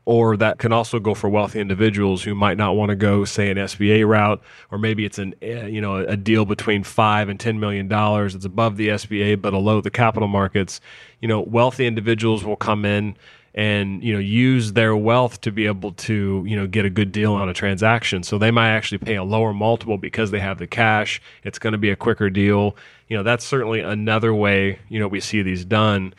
or 0.07 0.37
that 0.37 0.57
can 0.57 0.71
also 0.71 0.99
go 0.99 1.13
for 1.13 1.29
wealthy 1.29 1.59
individuals 1.59 2.23
who 2.23 2.33
might 2.33 2.57
not 2.57 2.77
want 2.77 2.89
to 2.89 2.95
go, 2.95 3.25
say, 3.25 3.51
an 3.51 3.57
SBA 3.57 4.07
route, 4.07 4.41
or 4.71 4.77
maybe 4.77 5.03
it's 5.03 5.19
an 5.19 5.35
eh, 5.41 5.67
you 5.67 5.81
know 5.81 5.97
a 5.97 6.15
deal 6.15 6.45
between 6.45 6.81
five 6.81 7.27
and 7.27 7.37
ten 7.37 7.59
million 7.59 7.89
dollars. 7.89 8.33
It's 8.33 8.45
above 8.45 8.77
the 8.77 8.87
SBA 8.87 9.41
but 9.41 9.51
below 9.51 9.81
the 9.81 9.89
capital 9.91 10.29
markets. 10.29 10.79
You 11.21 11.27
know, 11.27 11.41
wealthy 11.41 11.85
individuals 11.87 12.45
will 12.45 12.55
come 12.55 12.85
in 12.85 13.17
and 13.57 14.03
you 14.03 14.13
know 14.13 14.19
use 14.19 14.73
their 14.73 14.95
wealth 14.95 15.41
to 15.41 15.51
be 15.51 15.65
able 15.65 15.91
to 15.91 16.43
you 16.47 16.55
know 16.55 16.67
get 16.67 16.85
a 16.85 16.89
good 16.91 17.11
deal 17.11 17.33
on 17.33 17.49
a 17.49 17.53
transaction. 17.53 18.21
So 18.23 18.37
they 18.37 18.51
might 18.51 18.69
actually 18.69 18.99
pay 18.99 19.15
a 19.15 19.23
lower 19.23 19.51
multiple 19.51 19.97
because 19.97 20.29
they 20.31 20.39
have 20.39 20.59
the 20.59 20.67
cash. 20.67 21.19
It's 21.43 21.57
going 21.57 21.71
to 21.71 21.79
be 21.79 21.89
a 21.89 21.95
quicker 21.95 22.29
deal. 22.29 22.77
You 23.09 23.17
know 23.17 23.23
that's 23.23 23.43
certainly 23.43 23.81
another 23.81 24.33
way 24.33 24.79
you 24.87 24.99
know 24.99 25.07
we 25.07 25.19
see 25.19 25.41
these 25.41 25.65
done. 25.65 26.13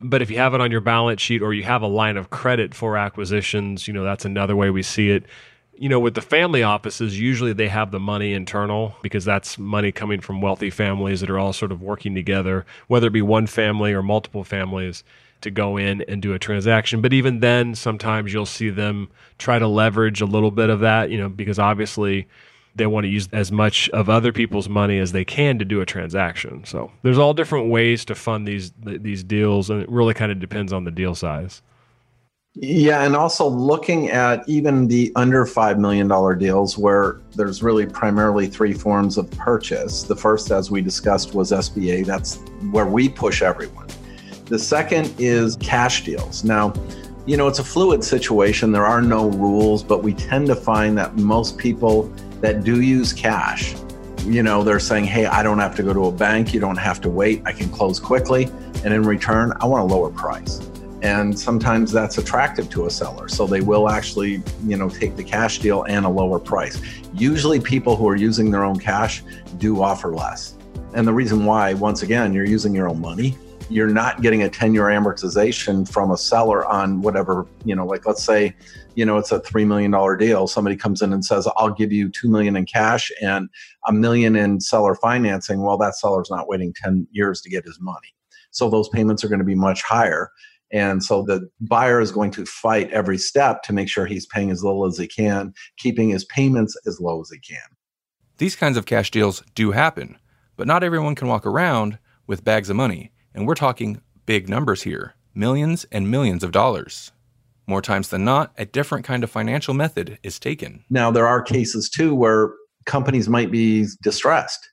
But 0.00 0.22
if 0.22 0.30
you 0.30 0.36
have 0.38 0.54
it 0.54 0.60
on 0.60 0.70
your 0.70 0.80
balance 0.80 1.20
sheet 1.20 1.42
or 1.42 1.52
you 1.52 1.64
have 1.64 1.82
a 1.82 1.86
line 1.88 2.16
of 2.16 2.30
credit 2.30 2.74
for 2.74 2.96
acquisitions, 2.98 3.88
you 3.88 3.94
know, 3.94 4.04
that's 4.04 4.26
another 4.26 4.54
way 4.54 4.68
we 4.68 4.82
see 4.82 5.08
it. 5.08 5.24
You 5.78 5.88
know, 5.88 5.98
with 5.98 6.14
the 6.14 6.20
family 6.20 6.62
offices, 6.62 7.18
usually 7.18 7.54
they 7.54 7.68
have 7.68 7.92
the 7.92 8.00
money 8.00 8.34
internal 8.34 8.94
because 9.02 9.24
that's 9.24 9.58
money 9.58 9.92
coming 9.92 10.20
from 10.20 10.42
wealthy 10.42 10.68
families 10.68 11.22
that 11.22 11.30
are 11.30 11.38
all 11.38 11.54
sort 11.54 11.72
of 11.72 11.80
working 11.80 12.14
together, 12.14 12.66
whether 12.88 13.06
it 13.06 13.14
be 13.14 13.22
one 13.22 13.46
family 13.46 13.94
or 13.94 14.02
multiple 14.02 14.44
families 14.44 15.02
to 15.42 15.50
go 15.50 15.76
in 15.76 16.02
and 16.02 16.22
do 16.22 16.32
a 16.32 16.38
transaction. 16.38 17.00
But 17.00 17.12
even 17.12 17.40
then, 17.40 17.74
sometimes 17.74 18.32
you'll 18.32 18.46
see 18.46 18.70
them 18.70 19.08
try 19.38 19.58
to 19.58 19.68
leverage 19.68 20.20
a 20.20 20.26
little 20.26 20.50
bit 20.50 20.70
of 20.70 20.80
that, 20.80 21.10
you 21.10 21.18
know, 21.18 21.28
because 21.28 21.58
obviously 21.58 22.26
they 22.74 22.86
want 22.86 23.04
to 23.04 23.08
use 23.08 23.28
as 23.32 23.50
much 23.50 23.88
of 23.90 24.08
other 24.10 24.32
people's 24.32 24.68
money 24.68 24.98
as 24.98 25.12
they 25.12 25.24
can 25.24 25.58
to 25.58 25.64
do 25.64 25.80
a 25.80 25.86
transaction. 25.86 26.64
So 26.64 26.90
there's 27.02 27.18
all 27.18 27.34
different 27.34 27.70
ways 27.70 28.04
to 28.06 28.14
fund 28.14 28.46
these 28.46 28.72
these 28.82 29.24
deals, 29.24 29.70
and 29.70 29.82
it 29.82 29.88
really 29.88 30.14
kind 30.14 30.30
of 30.30 30.38
depends 30.38 30.72
on 30.72 30.84
the 30.84 30.90
deal 30.90 31.14
size. 31.14 31.62
Yeah, 32.58 33.04
and 33.04 33.14
also 33.14 33.46
looking 33.46 34.08
at 34.08 34.48
even 34.48 34.88
the 34.88 35.12
under 35.14 35.44
$5 35.44 35.78
million 35.78 36.08
deals 36.38 36.78
where 36.78 37.20
there's 37.34 37.62
really 37.62 37.84
primarily 37.84 38.46
three 38.46 38.72
forms 38.72 39.18
of 39.18 39.30
purchase. 39.32 40.04
The 40.04 40.16
first, 40.16 40.50
as 40.50 40.70
we 40.70 40.80
discussed, 40.80 41.34
was 41.34 41.52
SBA. 41.52 42.06
That's 42.06 42.36
where 42.70 42.86
we 42.86 43.10
push 43.10 43.42
everyone. 43.42 43.88
The 44.46 44.58
second 44.60 45.12
is 45.18 45.56
cash 45.56 46.04
deals. 46.04 46.44
Now, 46.44 46.72
you 47.26 47.36
know, 47.36 47.48
it's 47.48 47.58
a 47.58 47.64
fluid 47.64 48.04
situation. 48.04 48.70
There 48.70 48.86
are 48.86 49.02
no 49.02 49.28
rules, 49.30 49.82
but 49.82 50.04
we 50.04 50.14
tend 50.14 50.46
to 50.46 50.54
find 50.54 50.96
that 50.98 51.16
most 51.16 51.58
people 51.58 52.04
that 52.42 52.62
do 52.62 52.80
use 52.80 53.12
cash, 53.12 53.74
you 54.24 54.44
know, 54.44 54.62
they're 54.62 54.78
saying, 54.78 55.06
hey, 55.06 55.26
I 55.26 55.42
don't 55.42 55.58
have 55.58 55.74
to 55.76 55.82
go 55.82 55.92
to 55.92 56.06
a 56.06 56.12
bank. 56.12 56.54
You 56.54 56.60
don't 56.60 56.78
have 56.78 57.00
to 57.00 57.10
wait. 57.10 57.42
I 57.44 57.50
can 57.50 57.68
close 57.70 57.98
quickly. 57.98 58.44
And 58.84 58.94
in 58.94 59.02
return, 59.02 59.52
I 59.60 59.66
want 59.66 59.90
a 59.90 59.92
lower 59.92 60.10
price. 60.10 60.60
And 61.02 61.36
sometimes 61.36 61.90
that's 61.90 62.18
attractive 62.18 62.70
to 62.70 62.86
a 62.86 62.90
seller. 62.90 63.26
So 63.26 63.48
they 63.48 63.62
will 63.62 63.88
actually, 63.88 64.44
you 64.64 64.76
know, 64.76 64.88
take 64.88 65.16
the 65.16 65.24
cash 65.24 65.58
deal 65.58 65.82
and 65.88 66.06
a 66.06 66.08
lower 66.08 66.38
price. 66.38 66.80
Usually 67.14 67.58
people 67.58 67.96
who 67.96 68.08
are 68.08 68.16
using 68.16 68.52
their 68.52 68.62
own 68.62 68.78
cash 68.78 69.24
do 69.58 69.82
offer 69.82 70.14
less. 70.14 70.54
And 70.94 71.04
the 71.04 71.12
reason 71.12 71.44
why, 71.44 71.74
once 71.74 72.02
again, 72.02 72.32
you're 72.32 72.46
using 72.46 72.72
your 72.72 72.88
own 72.88 73.00
money 73.00 73.36
you're 73.68 73.88
not 73.88 74.22
getting 74.22 74.42
a 74.42 74.48
10 74.48 74.74
year 74.74 74.84
amortization 74.84 75.90
from 75.90 76.10
a 76.10 76.16
seller 76.16 76.64
on 76.66 77.02
whatever, 77.02 77.46
you 77.64 77.74
know, 77.74 77.86
like 77.86 78.06
let's 78.06 78.22
say, 78.22 78.54
you 78.94 79.04
know, 79.04 79.18
it's 79.18 79.32
a 79.32 79.40
$3 79.40 79.66
million 79.66 79.90
deal. 80.18 80.46
Somebody 80.46 80.76
comes 80.76 81.02
in 81.02 81.12
and 81.12 81.24
says, 81.24 81.48
I'll 81.56 81.72
give 81.72 81.92
you 81.92 82.08
2 82.08 82.28
million 82.28 82.56
in 82.56 82.64
cash 82.64 83.10
and 83.20 83.48
a 83.86 83.92
million 83.92 84.36
in 84.36 84.60
seller 84.60 84.94
financing. 84.94 85.62
Well, 85.62 85.78
that 85.78 85.96
seller's 85.96 86.30
not 86.30 86.48
waiting 86.48 86.74
10 86.82 87.06
years 87.10 87.40
to 87.42 87.50
get 87.50 87.64
his 87.64 87.78
money. 87.80 88.14
So 88.50 88.70
those 88.70 88.88
payments 88.88 89.22
are 89.22 89.28
going 89.28 89.40
to 89.40 89.44
be 89.44 89.54
much 89.54 89.82
higher. 89.82 90.30
And 90.72 91.02
so 91.02 91.22
the 91.22 91.48
buyer 91.60 92.00
is 92.00 92.10
going 92.10 92.30
to 92.32 92.46
fight 92.46 92.90
every 92.90 93.18
step 93.18 93.62
to 93.64 93.72
make 93.72 93.88
sure 93.88 94.06
he's 94.06 94.26
paying 94.26 94.50
as 94.50 94.64
little 94.64 94.84
as 94.86 94.98
he 94.98 95.06
can, 95.06 95.52
keeping 95.76 96.08
his 96.08 96.24
payments 96.24 96.76
as 96.86 97.00
low 97.00 97.20
as 97.20 97.30
he 97.30 97.38
can. 97.38 97.62
These 98.38 98.56
kinds 98.56 98.76
of 98.76 98.86
cash 98.86 99.10
deals 99.10 99.42
do 99.54 99.72
happen, 99.72 100.18
but 100.56 100.66
not 100.66 100.82
everyone 100.82 101.14
can 101.14 101.28
walk 101.28 101.46
around 101.46 101.98
with 102.26 102.44
bags 102.44 102.68
of 102.68 102.76
money. 102.76 103.12
And 103.36 103.46
we're 103.46 103.54
talking 103.54 104.00
big 104.24 104.48
numbers 104.48 104.82
here 104.82 105.14
millions 105.34 105.84
and 105.92 106.10
millions 106.10 106.42
of 106.42 106.50
dollars. 106.50 107.12
More 107.66 107.82
times 107.82 108.08
than 108.08 108.24
not, 108.24 108.54
a 108.56 108.64
different 108.64 109.04
kind 109.04 109.22
of 109.22 109.30
financial 109.30 109.74
method 109.74 110.18
is 110.22 110.38
taken. 110.38 110.82
Now, 110.88 111.10
there 111.10 111.26
are 111.26 111.42
cases 111.42 111.90
too 111.90 112.14
where 112.14 112.54
companies 112.86 113.28
might 113.28 113.50
be 113.50 113.86
distressed 114.02 114.66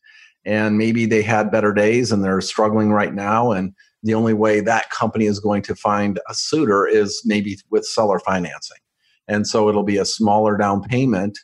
and 0.46 0.78
maybe 0.78 1.06
they 1.06 1.22
had 1.22 1.52
better 1.52 1.74
days 1.74 2.14
and 2.14 2.24
they're 2.24 2.40
struggling 2.40 2.92
right 2.94 3.14
now. 3.14 3.52
And 3.52 3.74
the 4.04 4.14
only 4.14 4.34
way 4.34 4.62
that 4.62 4.90
company 4.90 5.26
is 5.26 5.42
going 5.42 5.64
to 5.64 5.76
find 5.76 6.20
a 6.30 6.34
suitor 6.34 6.88
is 6.88 7.22
maybe 7.26 7.58
with 7.70 7.86
seller 7.86 8.20
financing. 8.20 8.78
And 9.28 9.46
so 9.46 9.68
it'll 9.68 9.84
be 9.84 9.98
a 9.98 10.06
smaller 10.06 10.56
down 10.56 10.82
payment 10.82 11.38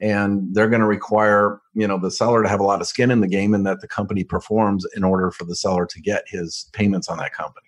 and 0.00 0.54
they're 0.54 0.68
going 0.68 0.80
to 0.80 0.86
require 0.86 1.60
you 1.74 1.86
know 1.86 1.98
the 1.98 2.10
seller 2.10 2.42
to 2.42 2.48
have 2.48 2.60
a 2.60 2.64
lot 2.64 2.80
of 2.80 2.86
skin 2.86 3.10
in 3.10 3.20
the 3.20 3.28
game 3.28 3.54
and 3.54 3.66
that 3.66 3.80
the 3.80 3.88
company 3.88 4.24
performs 4.24 4.86
in 4.96 5.04
order 5.04 5.30
for 5.30 5.44
the 5.44 5.56
seller 5.56 5.86
to 5.86 6.00
get 6.00 6.24
his 6.26 6.68
payments 6.72 7.08
on 7.08 7.18
that 7.18 7.32
company. 7.32 7.66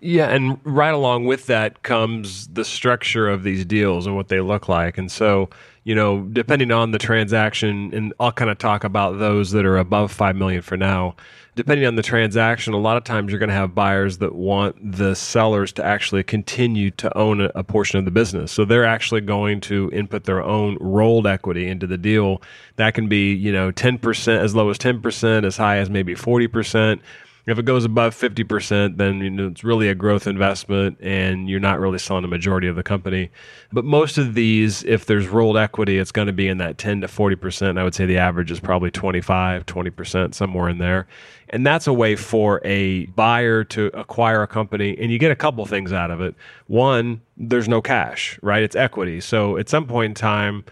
Yeah 0.00 0.28
and 0.28 0.58
right 0.64 0.94
along 0.94 1.26
with 1.26 1.46
that 1.46 1.84
comes 1.84 2.48
the 2.48 2.64
structure 2.64 3.28
of 3.28 3.44
these 3.44 3.64
deals 3.64 4.06
and 4.06 4.16
what 4.16 4.28
they 4.28 4.40
look 4.40 4.68
like. 4.68 4.98
And 4.98 5.10
so 5.10 5.48
you 5.84 5.94
know 5.94 6.20
depending 6.32 6.70
on 6.70 6.90
the 6.90 6.98
transaction 6.98 7.90
and 7.94 8.14
i'll 8.20 8.32
kind 8.32 8.50
of 8.50 8.58
talk 8.58 8.84
about 8.84 9.18
those 9.18 9.50
that 9.50 9.64
are 9.64 9.78
above 9.78 10.12
5 10.12 10.36
million 10.36 10.62
for 10.62 10.76
now 10.76 11.14
depending 11.54 11.86
on 11.86 11.96
the 11.96 12.02
transaction, 12.02 12.72
a 12.72 12.78
lot 12.78 12.96
of 12.96 13.04
times 13.04 13.30
you're 13.30 13.38
going 13.38 13.48
to 13.48 13.54
have 13.54 13.74
buyers 13.74 14.18
that 14.18 14.34
want 14.34 14.76
the 14.92 15.14
sellers 15.14 15.72
to 15.72 15.84
actually 15.84 16.22
continue 16.22 16.90
to 16.92 17.16
own 17.16 17.42
a, 17.42 17.50
a, 17.54 17.62
portion 17.62 17.98
of 17.98 18.04
the 18.04 18.10
business. 18.10 18.50
So 18.50 18.64
they're 18.64 18.86
actually 18.86 19.20
going 19.20 19.60
to 19.62 19.90
input 19.92 20.24
their 20.24 20.42
own 20.42 20.78
rolled 20.80 21.26
equity 21.26 21.68
into 21.68 21.86
the 21.86 21.98
deal. 21.98 22.40
That 22.76 22.94
can 22.94 23.08
be, 23.08 23.34
you 23.34 23.52
know, 23.52 23.70
10%, 23.70 24.38
as 24.38 24.54
low 24.54 24.70
as 24.70 24.78
10%, 24.78 25.44
as 25.44 25.56
high 25.56 25.76
as 25.76 25.90
maybe 25.90 26.14
40%. 26.14 27.00
If 27.44 27.58
it 27.58 27.64
goes 27.64 27.84
above 27.84 28.14
50%, 28.14 28.98
then 28.98 29.18
you 29.18 29.30
know, 29.30 29.48
it's 29.48 29.64
really 29.64 29.88
a 29.88 29.96
growth 29.96 30.28
investment 30.28 30.98
and 31.00 31.48
you're 31.48 31.58
not 31.58 31.80
really 31.80 31.98
selling 31.98 32.24
a 32.24 32.28
majority 32.28 32.68
of 32.68 32.76
the 32.76 32.84
company. 32.84 33.30
But 33.72 33.84
most 33.84 34.16
of 34.16 34.34
these, 34.34 34.84
if 34.84 35.06
there's 35.06 35.26
rolled 35.26 35.56
equity, 35.56 35.98
it's 35.98 36.12
going 36.12 36.28
to 36.28 36.32
be 36.32 36.46
in 36.46 36.58
that 36.58 36.78
10 36.78 37.00
to 37.00 37.08
40%. 37.08 37.78
I 37.78 37.82
would 37.82 37.96
say 37.96 38.06
the 38.06 38.18
average 38.18 38.52
is 38.52 38.60
probably 38.60 38.92
25, 38.92 39.66
20%, 39.66 40.34
somewhere 40.34 40.68
in 40.68 40.78
there. 40.78 41.08
And 41.48 41.66
that's 41.66 41.88
a 41.88 41.92
way 41.92 42.14
for 42.14 42.60
a 42.64 43.06
buyer 43.06 43.64
to 43.64 43.86
acquire 43.92 44.42
a 44.42 44.46
company. 44.46 44.96
And 44.98 45.10
you 45.10 45.18
get 45.18 45.32
a 45.32 45.36
couple 45.36 45.66
things 45.66 45.92
out 45.92 46.12
of 46.12 46.20
it. 46.20 46.36
One, 46.68 47.22
there's 47.36 47.68
no 47.68 47.82
cash, 47.82 48.38
right? 48.40 48.62
It's 48.62 48.76
equity. 48.76 49.20
So 49.20 49.56
at 49.56 49.68
some 49.68 49.86
point 49.86 50.10
in 50.10 50.14
time, 50.14 50.64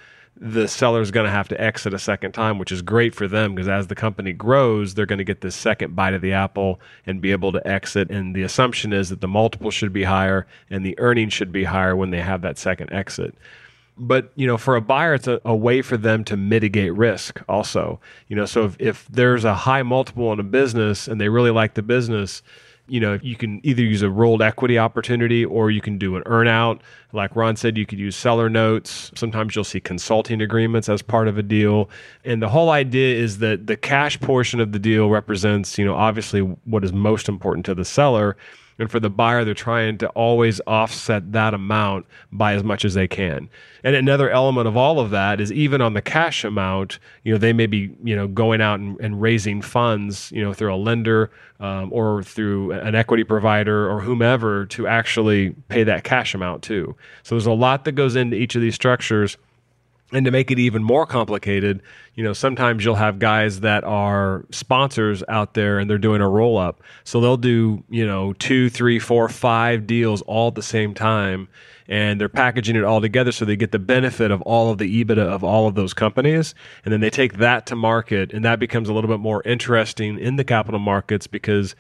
the 0.43 0.67
seller's 0.67 1.11
going 1.11 1.27
to 1.27 1.31
have 1.31 1.49
to 1.49 1.61
exit 1.61 1.93
a 1.93 1.99
second 1.99 2.33
time, 2.33 2.59
which 2.59 2.73
is 2.73 2.81
great 2.81 3.15
for 3.15 3.29
them 3.29 3.55
because 3.55 3.69
as 3.69 3.89
the 3.89 3.95
company 3.95 4.33
grows, 4.33 4.95
they're 4.95 5.05
going 5.05 5.19
to 5.19 5.25
get 5.25 5.43
this 5.43 5.55
second 5.55 5.95
bite 5.95 6.15
of 6.15 6.23
the 6.23 6.33
apple 6.33 6.81
and 7.05 7.21
be 7.21 7.31
able 7.31 7.53
to 7.53 7.67
exit. 7.69 8.11
And 8.11 8.35
the 8.35 8.43
assumption 8.43 8.95
is 8.95 9.11
that 9.11 9.21
the 9.21 9.29
multiple 9.29 9.71
should 9.71 9.93
be 9.93 10.05
higher 10.05 10.47
and 10.71 10.85
the 10.85 10.99
earnings 10.99 11.35
should 11.35 11.53
be 11.53 11.65
higher 11.65 11.95
when 11.95 12.11
they 12.11 12.23
have 12.23 12.41
that 12.41 12.57
second 12.57 12.91
exit. 12.91 13.35
But 13.99 14.33
you 14.35 14.47
know, 14.47 14.57
for 14.57 14.77
a 14.77 14.81
buyer, 14.81 15.13
it's 15.13 15.29
a, 15.29 15.43
a 15.45 15.55
way 15.55 15.83
for 15.83 15.99
them 15.99 16.25
to 16.25 16.39
mitigate 16.39 16.95
risk. 16.95 17.43
Also, 17.47 18.01
you 18.29 18.35
know, 18.35 18.47
so 18.47 18.65
if, 18.65 18.77
if 18.79 19.07
there's 19.09 19.45
a 19.45 19.55
high 19.55 19.83
multiple 19.83 20.33
in 20.33 20.41
a 20.41 20.45
business 20.45 21.07
and 21.07 21.21
they 21.21 21.29
really 21.29 21.51
like 21.51 21.75
the 21.75 21.83
business, 21.83 22.43
you 22.91 22.99
know, 22.99 23.19
you 23.23 23.37
can 23.37 23.61
either 23.63 23.83
use 23.83 24.03
a 24.03 24.11
rolled 24.11 24.43
equity 24.43 24.79
opportunity 24.79 25.45
or 25.45 25.71
you 25.71 25.81
can 25.81 25.97
do 25.97 26.17
an 26.17 26.25
earnout. 26.25 26.81
Like 27.13 27.37
Ron 27.37 27.55
said, 27.55 27.79
you 27.79 27.87
could 27.87 28.01
use 28.01 28.17
seller 28.17 28.51
notes. 28.51 29.13
Sometimes 29.15 29.55
you'll 29.55 29.65
see 29.65 29.81
consulting 29.81 30.43
agreements 30.43 30.89
as 30.89 31.01
part 31.01 31.29
of 31.29 31.39
a 31.39 31.43
deal. 31.43 31.89
And 32.25 32.43
the 32.43 32.49
whole 32.49 32.71
idea 32.71 33.17
is 33.17 33.39
that 33.39 33.69
the 33.69 33.77
cash 33.77 34.21
portion 34.21 34.59
of 34.59 34.73
the 34.73 34.79
deal 34.79 35.09
represents, 35.09 35.79
you 35.79 35.85
know, 35.85 35.95
obviously 35.95 36.41
what 36.41 36.85
is 36.85 36.93
most 36.93 37.29
important 37.29 37.65
to 37.67 37.75
the 37.75 37.85
seller 37.85 38.37
and 38.81 38.91
for 38.91 38.99
the 38.99 39.11
buyer, 39.11 39.45
they're 39.45 39.53
trying 39.53 39.99
to 39.99 40.09
always 40.09 40.59
offset 40.67 41.33
that 41.33 41.53
amount 41.53 42.07
by 42.33 42.55
as 42.55 42.65
much 42.65 42.87
as 42.87 42.95
they 42.95 43.07
can. 43.07 43.51
And 43.85 43.95
another 43.95 44.31
element 44.31 44.67
of 44.67 44.77
all 44.77 44.99
of 44.99 45.11
that 45.11 45.39
is 45.39 45.53
even 45.53 45.83
on 45.83 45.93
the 45.93 46.01
cash 46.01 46.45
amount, 46.45 46.99
you 47.23 47.33
know, 47.33 47.39
they 47.39 47.53
may 47.53 47.67
be, 47.67 47.95
you 48.03 48.17
know, 48.17 48.27
going 48.27 48.63
out 48.63 48.81
and, 48.81 48.99
and 48.99 49.21
raising 49.21 49.61
funds, 49.61 50.33
you 50.33 50.43
know, 50.43 50.55
through 50.55 50.75
a 50.75 50.77
lender 50.77 51.31
um, 51.61 51.93
or 51.93 52.23
through 52.23 52.73
an 52.73 52.95
equity 52.95 53.23
provider 53.23 53.91
or 53.91 54.01
whomever 54.01 54.65
to 54.67 54.87
actually 54.87 55.51
pay 55.69 55.85
that 55.85 56.03
cash 56.03 56.35
amount 56.35 56.63
too. 56.63 56.97
So 57.23 57.35
there's 57.35 57.45
a 57.45 57.53
lot 57.53 57.85
that 57.85 57.93
goes 57.93 58.17
into 58.17 58.39
each 58.39 58.55
of 58.55 58.63
these 58.63 58.75
structures. 58.75 59.37
And 60.13 60.25
to 60.25 60.31
make 60.31 60.51
it 60.51 60.59
even 60.59 60.83
more 60.83 61.07
complicated, 61.07 61.83
you 62.15 62.25
know, 62.25 62.33
sometimes 62.33 62.85
you'll 62.85 62.97
have 62.97 63.21
guys 63.21 63.61
that 63.61 63.85
are 63.85 64.45
sponsors 64.51 65.23
out 65.29 65.55
there 65.55 65.79
and 65.79 65.89
they're 65.89 65.99
doing 65.99 66.21
a 66.21 66.29
roll 66.29 66.59
up. 66.59 66.83
So 67.05 67.21
they'll 67.21 67.37
do, 67.37 67.85
you 67.89 68.05
know, 68.05 68.33
two, 68.35 68.69
three, 68.71 68.99
four, 68.99 69.29
five 69.29 69.87
deals 69.87 70.21
all 70.23 70.49
at 70.49 70.57
the 70.57 70.63
same 70.63 70.95
time. 70.95 71.49
And 71.87 72.21
they're 72.21 72.29
packaging 72.29 72.77
it 72.77 72.85
all 72.85 73.01
together 73.01 73.33
so 73.33 73.45
they 73.45 73.57
get 73.57 73.73
the 73.73 73.79
benefit 73.79 74.31
of 74.31 74.43
all 74.43 74.71
of 74.71 74.79
the 74.79 75.05
EBITDA 75.05 75.19
of 75.19 75.43
all 75.43 75.67
of 75.67 75.75
those 75.77 75.95
companies. 75.95 76.55
And 76.85 76.93
then 76.93 77.01
they 77.01 77.11
take 77.11 77.35
that 77.39 77.67
to 77.67 77.77
market. 77.77 78.33
And 78.33 78.45
that 78.45 78.59
becomes 78.59 78.89
a 78.89 78.93
little 78.93 79.11
bit 79.11 79.21
more 79.21 79.43
interesting 79.45 80.19
in 80.19 80.37
the 80.37 80.45
capital 80.45 80.81
markets 80.81 81.27
because 81.27 81.75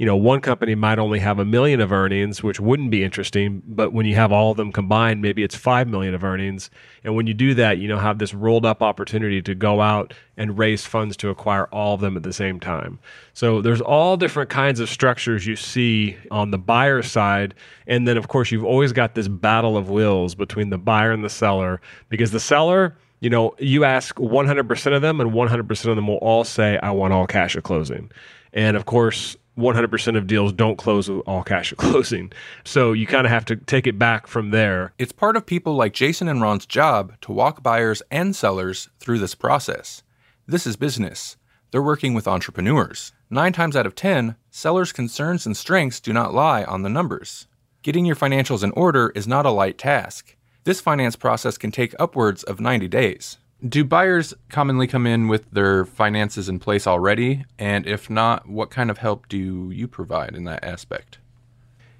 you 0.00 0.06
know, 0.06 0.16
one 0.16 0.40
company 0.40 0.74
might 0.74 0.98
only 0.98 1.18
have 1.18 1.38
a 1.38 1.44
million 1.44 1.78
of 1.78 1.92
earnings, 1.92 2.42
which 2.42 2.58
wouldn't 2.58 2.90
be 2.90 3.04
interesting. 3.04 3.62
But 3.66 3.92
when 3.92 4.06
you 4.06 4.14
have 4.14 4.32
all 4.32 4.50
of 4.50 4.56
them 4.56 4.72
combined, 4.72 5.20
maybe 5.20 5.42
it's 5.42 5.54
five 5.54 5.88
million 5.88 6.14
of 6.14 6.24
earnings. 6.24 6.70
And 7.04 7.14
when 7.14 7.26
you 7.26 7.34
do 7.34 7.52
that, 7.56 7.76
you 7.76 7.86
know, 7.86 7.98
have 7.98 8.18
this 8.18 8.32
rolled 8.32 8.64
up 8.64 8.82
opportunity 8.82 9.42
to 9.42 9.54
go 9.54 9.82
out 9.82 10.14
and 10.38 10.56
raise 10.56 10.86
funds 10.86 11.18
to 11.18 11.28
acquire 11.28 11.66
all 11.66 11.92
of 11.92 12.00
them 12.00 12.16
at 12.16 12.22
the 12.22 12.32
same 12.32 12.58
time. 12.58 12.98
So 13.34 13.60
there's 13.60 13.82
all 13.82 14.16
different 14.16 14.48
kinds 14.48 14.80
of 14.80 14.88
structures 14.88 15.46
you 15.46 15.54
see 15.54 16.16
on 16.30 16.50
the 16.50 16.56
buyer 16.56 17.02
side. 17.02 17.52
And 17.86 18.08
then, 18.08 18.16
of 18.16 18.28
course, 18.28 18.50
you've 18.50 18.64
always 18.64 18.94
got 18.94 19.14
this 19.14 19.28
battle 19.28 19.76
of 19.76 19.90
wills 19.90 20.34
between 20.34 20.70
the 20.70 20.78
buyer 20.78 21.12
and 21.12 21.22
the 21.22 21.28
seller 21.28 21.78
because 22.08 22.30
the 22.30 22.40
seller, 22.40 22.96
you 23.20 23.28
know, 23.28 23.54
you 23.58 23.84
ask 23.84 24.16
100% 24.16 24.96
of 24.96 25.02
them, 25.02 25.20
and 25.20 25.32
100% 25.32 25.70
of 25.90 25.96
them 25.96 26.08
will 26.08 26.14
all 26.16 26.44
say, 26.44 26.78
I 26.78 26.90
want 26.90 27.12
all 27.12 27.26
cash 27.26 27.54
at 27.54 27.64
closing. 27.64 28.10
And 28.54 28.76
of 28.76 28.86
course, 28.86 29.36
100% 29.58 30.16
of 30.16 30.26
deals 30.26 30.52
don't 30.52 30.76
close 30.76 31.08
with 31.08 31.20
all 31.26 31.42
cash 31.42 31.72
at 31.72 31.78
closing. 31.86 32.32
So 32.64 32.92
you 32.92 33.06
kind 33.06 33.26
of 33.26 33.32
have 33.32 33.44
to 33.46 33.56
take 33.56 33.86
it 33.86 33.98
back 33.98 34.26
from 34.26 34.50
there. 34.50 34.92
It's 34.98 35.12
part 35.12 35.36
of 35.36 35.46
people 35.46 35.74
like 35.74 35.92
Jason 35.92 36.28
and 36.28 36.40
Ron's 36.40 36.66
job 36.66 37.14
to 37.22 37.32
walk 37.32 37.62
buyers 37.62 38.02
and 38.10 38.34
sellers 38.34 38.88
through 38.98 39.18
this 39.18 39.34
process. 39.34 40.02
This 40.46 40.66
is 40.66 40.76
business. 40.76 41.36
They're 41.70 41.82
working 41.82 42.14
with 42.14 42.26
entrepreneurs. 42.26 43.12
Nine 43.28 43.52
times 43.52 43.76
out 43.76 43.86
of 43.86 43.94
10, 43.94 44.34
sellers' 44.50 44.92
concerns 44.92 45.46
and 45.46 45.56
strengths 45.56 46.00
do 46.00 46.12
not 46.12 46.34
lie 46.34 46.64
on 46.64 46.82
the 46.82 46.88
numbers. 46.88 47.46
Getting 47.82 48.04
your 48.04 48.16
financials 48.16 48.64
in 48.64 48.72
order 48.72 49.12
is 49.14 49.28
not 49.28 49.46
a 49.46 49.50
light 49.50 49.78
task. 49.78 50.36
This 50.64 50.80
finance 50.80 51.16
process 51.16 51.56
can 51.56 51.70
take 51.70 51.94
upwards 51.98 52.42
of 52.42 52.60
90 52.60 52.88
days. 52.88 53.38
Do 53.66 53.84
buyers 53.84 54.32
commonly 54.48 54.86
come 54.86 55.06
in 55.06 55.28
with 55.28 55.50
their 55.50 55.84
finances 55.84 56.48
in 56.48 56.58
place 56.58 56.86
already? 56.86 57.44
And 57.58 57.86
if 57.86 58.08
not, 58.08 58.48
what 58.48 58.70
kind 58.70 58.90
of 58.90 58.98
help 58.98 59.28
do 59.28 59.70
you 59.70 59.86
provide 59.86 60.34
in 60.34 60.44
that 60.44 60.64
aspect? 60.64 61.18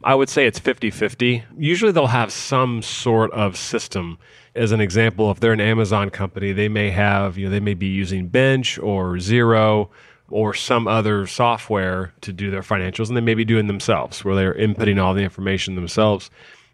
I 0.02 0.14
would 0.14 0.30
say 0.30 0.46
it's 0.46 0.58
50 0.58 0.90
50. 0.90 1.44
Usually 1.58 1.92
they'll 1.92 2.06
have 2.06 2.32
some 2.32 2.80
sort 2.80 3.30
of 3.32 3.56
system. 3.56 4.18
As 4.54 4.72
an 4.72 4.80
example, 4.80 5.30
if 5.30 5.40
they're 5.40 5.52
an 5.52 5.60
Amazon 5.60 6.08
company, 6.08 6.52
they 6.52 6.68
may 6.68 6.90
have, 6.90 7.36
you 7.36 7.46
know, 7.46 7.50
they 7.50 7.60
may 7.60 7.74
be 7.74 7.88
using 7.88 8.28
Bench 8.28 8.78
or 8.78 9.16
Xero 9.16 9.90
or 10.30 10.54
some 10.54 10.88
other 10.88 11.26
software 11.26 12.14
to 12.22 12.32
do 12.32 12.50
their 12.50 12.62
financials, 12.62 13.08
and 13.08 13.16
they 13.16 13.20
may 13.20 13.34
be 13.34 13.44
doing 13.44 13.66
themselves 13.66 14.24
where 14.24 14.34
they're 14.34 14.54
inputting 14.54 15.02
all 15.02 15.12
the 15.12 15.22
information 15.22 15.74
themselves 15.74 16.30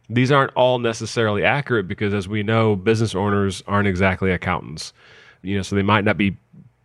These 0.09 0.31
aren't 0.31 0.53
all 0.55 0.79
necessarily 0.79 1.45
accurate 1.45 1.89
because, 1.89 2.15
as 2.15 2.29
we 2.29 2.43
know, 2.43 2.77
business 2.77 3.15
owners 3.15 3.63
aren't 3.67 3.89
exactly 3.89 4.31
accountants. 4.31 4.93
You 5.43 5.57
know, 5.57 5.63
so 5.63 5.77
they 5.77 5.83
might 5.83 6.05
not 6.05 6.17
be 6.17 6.37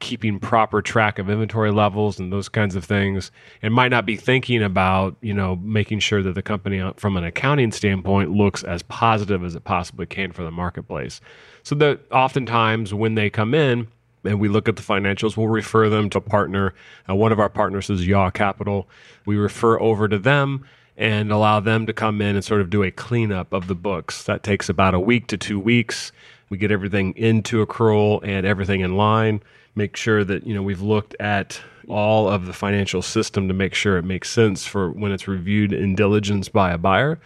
keeping 0.01 0.39
proper 0.39 0.81
track 0.81 1.19
of 1.19 1.29
inventory 1.29 1.71
levels 1.71 2.19
and 2.19 2.33
those 2.33 2.49
kinds 2.49 2.75
of 2.75 2.83
things 2.83 3.31
and 3.61 3.71
might 3.73 3.89
not 3.89 4.03
be 4.03 4.17
thinking 4.17 4.61
about 4.61 5.15
you 5.21 5.33
know 5.33 5.55
making 5.57 5.99
sure 5.99 6.23
that 6.23 6.33
the 6.33 6.41
company 6.41 6.81
uh, 6.81 6.91
from 6.97 7.15
an 7.15 7.23
accounting 7.23 7.71
standpoint 7.71 8.31
looks 8.31 8.63
as 8.63 8.81
positive 8.83 9.43
as 9.43 9.55
it 9.55 9.63
possibly 9.63 10.07
can 10.07 10.31
for 10.31 10.43
the 10.43 10.51
marketplace 10.51 11.21
so 11.61 11.75
that 11.75 11.99
oftentimes 12.11 12.93
when 12.93 13.13
they 13.13 13.29
come 13.29 13.53
in 13.53 13.87
and 14.23 14.39
we 14.39 14.49
look 14.49 14.67
at 14.67 14.75
the 14.75 14.81
financials 14.81 15.37
we'll 15.37 15.47
refer 15.47 15.87
them 15.87 16.09
to 16.09 16.17
a 16.17 16.21
partner 16.21 16.73
uh, 17.07 17.15
one 17.15 17.31
of 17.31 17.39
our 17.39 17.49
partners 17.49 17.87
is 17.91 18.05
yaw 18.05 18.31
capital 18.31 18.89
we 19.27 19.35
refer 19.37 19.79
over 19.79 20.07
to 20.07 20.17
them 20.17 20.65
and 21.01 21.31
allow 21.31 21.59
them 21.59 21.87
to 21.87 21.93
come 21.93 22.21
in 22.21 22.35
and 22.35 22.45
sort 22.45 22.61
of 22.61 22.69
do 22.69 22.83
a 22.83 22.91
cleanup 22.91 23.51
of 23.51 23.67
the 23.67 23.75
books 23.75 24.23
that 24.23 24.43
takes 24.43 24.69
about 24.69 24.93
a 24.93 24.99
week 24.99 25.25
to 25.27 25.35
two 25.35 25.59
weeks 25.59 26.11
we 26.49 26.57
get 26.57 26.71
everything 26.71 27.13
into 27.17 27.65
accrual 27.65 28.19
and 28.23 28.45
everything 28.45 28.81
in 28.81 28.95
line 28.95 29.41
make 29.75 29.97
sure 29.97 30.23
that 30.23 30.45
you 30.45 30.53
know 30.53 30.61
we've 30.61 30.81
looked 30.81 31.15
at 31.19 31.59
all 31.87 32.29
of 32.29 32.45
the 32.45 32.53
financial 32.53 33.01
system 33.01 33.47
to 33.47 33.53
make 33.53 33.73
sure 33.73 33.97
it 33.97 34.05
makes 34.05 34.29
sense 34.29 34.65
for 34.65 34.91
when 34.91 35.11
it's 35.11 35.27
reviewed 35.27 35.73
in 35.73 35.95
diligence 35.95 36.47
by 36.47 36.71
a 36.71 36.77
buyer 36.77 37.19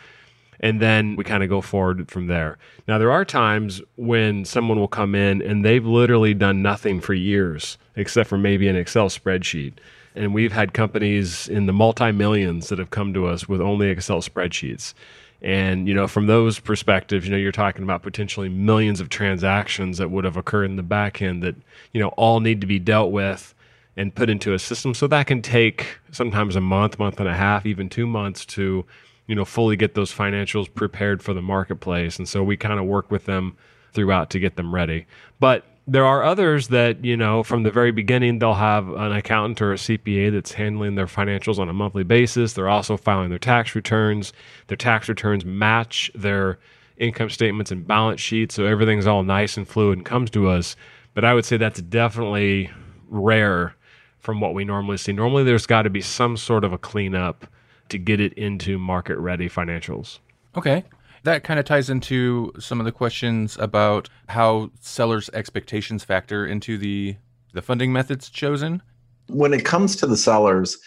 and 0.60 0.82
then 0.82 1.16
we 1.16 1.24
kind 1.24 1.44
of 1.44 1.50
go 1.50 1.62
forward 1.62 2.10
from 2.10 2.28
there. 2.28 2.58
Now 2.88 2.98
there 2.98 3.12
are 3.12 3.26
times 3.26 3.82
when 3.98 4.46
someone 4.46 4.80
will 4.80 4.88
come 4.88 5.14
in 5.14 5.42
and 5.42 5.66
they've 5.66 5.86
literally 5.86 6.34
done 6.34 6.62
nothing 6.62 7.02
for 7.02 7.14
years 7.14 7.78
except 7.96 8.30
for 8.30 8.38
maybe 8.38 8.68
an 8.68 8.76
Excel 8.76 9.10
spreadsheet. 9.10 9.74
And 10.16 10.34
we've 10.34 10.54
had 10.54 10.74
companies 10.74 11.48
in 11.48 11.66
the 11.66 11.74
multi 11.74 12.12
millions 12.12 12.70
that 12.70 12.80
have 12.80 12.90
come 12.90 13.14
to 13.14 13.28
us 13.28 13.48
with 13.48 13.62
only 13.62 13.90
Excel 13.90 14.22
spreadsheets. 14.22 14.94
And, 15.42 15.88
you 15.88 15.94
know, 15.94 16.08
from 16.08 16.28
those 16.28 16.60
perspectives, 16.60 17.26
you 17.26 17.32
know, 17.32 17.38
you're 17.38 17.52
talking 17.52 17.84
about 17.84 18.02
potentially 18.02 18.50
millions 18.50 19.00
of 19.00 19.10
transactions 19.10 19.98
that 19.98 20.10
would 20.10 20.24
have 20.24 20.38
occurred 20.38 20.66
in 20.66 20.76
the 20.76 20.84
back 20.84 21.22
end 21.22 21.44
that, 21.44 21.56
you 21.92 22.00
know, 22.02 22.08
all 22.10 22.40
need 22.40 22.62
to 22.62 22.68
be 22.68 22.80
dealt 22.80 23.12
with 23.12 23.54
and 23.98 24.16
put 24.16 24.30
into 24.30 24.54
a 24.54 24.60
system. 24.60 24.94
So 24.94 25.08
that 25.08 25.28
can 25.28 25.42
take 25.42 26.00
sometimes 26.12 26.56
a 26.56 26.62
month, 26.62 26.98
month 26.98 27.20
and 27.20 27.30
a 27.30 27.34
half, 27.34 27.66
even 27.66 27.90
two 27.90 28.08
months 28.08 28.46
to, 28.48 28.86
you 29.28 29.36
know, 29.36 29.46
fully 29.46 29.76
get 29.76 29.94
those 29.94 30.14
financials 30.14 30.74
prepared 30.74 31.22
for 31.22 31.34
the 31.34 31.42
marketplace. 31.42 32.18
And 32.18 32.28
so 32.28 32.44
we 32.44 32.58
kind 32.58 32.80
of 32.80 32.86
work 32.86 33.12
with 33.12 33.26
them 33.26 33.56
throughout 33.94 34.30
to 34.32 34.40
get 34.40 34.56
them 34.56 34.74
ready. 34.74 35.06
But 35.40 35.66
there 35.88 36.06
are 36.06 36.24
others 36.24 36.70
that 36.70 37.04
you 37.06 37.16
know 37.16 37.44
from 37.44 37.64
the 37.64 37.72
very 37.72 37.92
beginning 37.92 38.40
they'll 38.40 38.54
have 38.54 38.90
an 38.90 39.12
accountant 39.12 39.62
or 39.62 39.74
a 39.74 39.76
cpa 39.76 40.32
that's 40.32 40.54
handling 40.54 40.96
their 40.96 41.06
financials 41.06 41.60
on 41.60 41.70
a 41.70 41.74
monthly 41.74 42.04
basis. 42.04 42.54
They're 42.54 42.70
also 42.70 42.98
filing 42.98 43.30
their 43.30 43.40
tax 43.40 43.76
returns. 43.76 44.34
Their 44.68 44.78
tax 44.78 45.08
returns 45.08 45.46
match 45.46 46.12
their 46.16 46.60
income 46.98 47.30
statements 47.30 47.72
and 47.72 47.86
balance 47.86 48.22
sheets 48.22 48.56
so 48.56 48.66
everything's 48.66 49.06
all 49.06 49.24
nice 49.24 49.58
and 49.58 49.68
fluid 49.68 49.98
and 50.00 50.06
comes 50.06 50.30
to 50.32 50.48
us. 50.48 50.76
But 51.14 51.24
i 51.24 51.34
would 51.34 51.46
say 51.46 51.58
that's 51.58 51.82
definitely 51.82 52.72
rare 53.08 53.76
from 54.20 54.40
what 54.40 54.56
we 54.56 54.66
normally 54.66 54.98
see. 54.98 55.14
Normally 55.14 55.44
there's 55.44 55.68
got 55.68 55.84
to 55.84 55.90
be 55.90 56.02
some 56.02 56.36
sort 56.36 56.64
of 56.64 56.74
a 56.74 56.80
cleanup 56.80 57.46
to 57.90 58.00
get 58.00 58.20
it 58.20 58.34
into 58.34 58.80
market 58.80 59.18
ready 59.18 59.48
financials. 59.48 60.18
Okay 60.58 60.84
that 61.26 61.44
kind 61.44 61.60
of 61.60 61.66
ties 61.66 61.90
into 61.90 62.54
some 62.60 62.80
of 62.80 62.86
the 62.86 62.92
questions 62.92 63.58
about 63.60 64.10
how 64.30 64.70
sellers' 64.80 65.30
expectations 65.34 66.04
factor 66.04 66.46
into 66.46 66.78
the 66.78 67.18
the 67.54 67.62
funding 67.62 67.92
methods 67.92 68.30
chosen. 68.30 68.82
When 69.28 69.54
it 69.54 69.64
comes 69.64 69.96
to 69.98 70.08
the 70.08 70.18
sellers, 70.18 70.78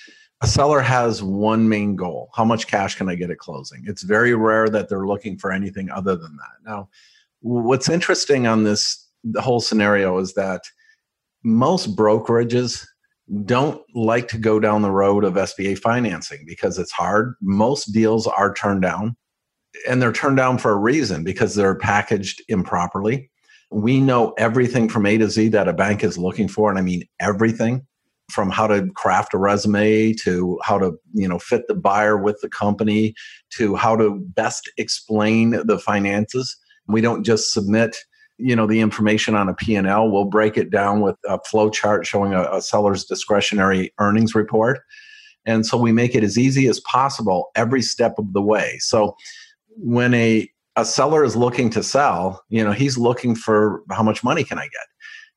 a 0.43 0.47
seller 0.47 0.81
has 0.81 1.23
one 1.23 1.69
main 1.69 1.97
goal 1.97 2.31
how 2.35 2.45
much 2.45 2.69
cash 2.69 2.95
can 2.95 3.09
I 3.09 3.17
get 3.17 3.31
at 3.31 3.39
closing? 3.39 3.85
It's 3.87 4.03
very 4.03 4.35
rare 4.35 4.69
that 4.69 4.89
they're 4.89 5.07
looking 5.07 5.39
for 5.39 5.51
anything 5.51 5.91
other 5.91 6.15
than 6.15 6.37
that. 6.37 6.71
Now, 6.71 6.89
what's 7.41 7.89
interesting 7.89 8.47
on 8.47 8.65
this 8.65 9.05
the 9.25 9.41
whole 9.41 9.61
scenario 9.61 10.19
is 10.19 10.35
that 10.35 10.63
most 11.43 11.97
brokerages 11.97 12.87
don't 13.45 13.83
like 13.95 14.29
to 14.29 14.39
go 14.39 14.61
down 14.61 14.83
the 14.83 14.91
road 14.91 15.25
of 15.25 15.35
SBA 15.35 15.79
financing 15.81 16.45
because 16.47 16.79
it's 16.79 16.93
hard. 16.93 17.35
Most 17.41 17.87
deals 17.87 18.29
are 18.29 18.55
turned 18.55 18.83
down 18.83 19.17
and 19.89 20.01
they're 20.01 20.13
turned 20.13 20.37
down 20.37 20.59
for 20.59 20.73
a 20.73 20.77
reason 20.77 21.25
because 21.25 21.55
they're 21.55 21.75
packaged 21.75 22.43
improperly. 22.49 23.31
We 23.71 24.01
know 24.01 24.33
everything 24.39 24.89
from 24.89 25.07
A 25.07 25.19
to 25.19 25.29
Z 25.29 25.49
that 25.49 25.69
a 25.69 25.73
bank 25.73 26.03
is 26.03 26.17
looking 26.17 26.49
for, 26.49 26.71
and 26.71 26.79
I 26.79 26.83
mean 26.83 27.05
everything 27.21 27.87
from 28.31 28.51
how 28.51 28.67
to 28.67 28.87
craft 28.95 29.33
a 29.33 29.39
resume 29.39 30.13
to 30.13 30.59
how 30.63 30.79
to 30.79 30.93
you 31.15 31.29
know 31.29 31.39
fit 31.39 31.63
the 31.69 31.75
buyer 31.75 32.17
with 32.17 32.39
the 32.41 32.49
company 32.49 33.15
to 33.51 33.75
how 33.75 33.97
to 33.97 34.21
best 34.35 34.71
explain 34.79 35.51
the 35.67 35.79
finances. 35.79 36.57
We 36.87 37.01
don't 37.01 37.25
just 37.25 37.53
submit 37.53 37.97
you 38.39 38.55
know 38.55 38.67
the 38.67 38.81
information 38.81 39.35
on 39.35 39.49
a 39.49 39.55
p&l 39.55 40.11
we'll 40.13 40.25
break 40.25 40.57
it 40.57 40.71
down 40.71 41.01
with 41.01 41.17
a 41.27 41.41
flow 41.41 41.69
chart 41.69 42.07
showing 42.07 42.33
a, 42.33 42.43
a 42.53 42.63
seller's 42.63 43.05
discretionary 43.05 43.93
earnings 43.99 44.35
report. 44.35 44.79
And 45.45 45.67
so 45.67 45.79
we 45.79 45.93
make 45.93 46.15
it 46.15 46.23
as 46.23 46.37
easy 46.37 46.69
as 46.69 46.79
possible 46.81 47.51
every 47.57 47.81
step 47.81 48.19
of 48.19 48.35
the 48.35 48.43
way. 48.43 48.77
So 48.81 49.17
when 49.79 50.15
a 50.15 50.49
a 50.79 50.85
seller 50.85 51.25
is 51.25 51.35
looking 51.35 51.71
to 51.71 51.83
sell, 51.83 52.45
you 52.49 52.63
know, 52.63 52.71
he's 52.71 52.97
looking 52.97 53.35
for 53.35 53.83
how 53.91 54.03
much 54.03 54.23
money 54.23 54.45
can 54.45 54.59
I 54.59 54.63
get. 54.63 54.87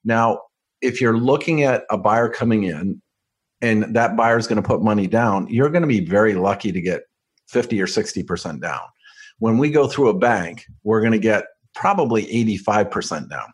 Now, 0.03 0.41
if 0.81 1.01
you're 1.01 1.17
looking 1.17 1.63
at 1.63 1.83
a 1.89 1.97
buyer 1.97 2.29
coming 2.29 2.63
in 2.63 3.01
and 3.59 3.95
that 3.95 4.15
buyer 4.15 4.37
is 4.37 4.45
going 4.45 4.61
to 4.61 4.67
put 4.67 4.83
money 4.83 5.07
down, 5.07 5.47
you're 5.47 5.69
going 5.69 5.81
to 5.81 5.87
be 5.87 6.05
very 6.05 6.35
lucky 6.35 6.71
to 6.71 6.79
get 6.79 7.01
50 7.49 7.81
or 7.81 7.87
60% 7.87 8.61
down. 8.61 8.81
When 9.39 9.57
we 9.57 9.71
go 9.71 9.87
through 9.87 10.09
a 10.09 10.17
bank, 10.17 10.65
we're 10.83 11.01
going 11.01 11.11
to 11.11 11.19
get 11.19 11.45
probably 11.73 12.25
85% 12.61 13.27
down. 13.29 13.47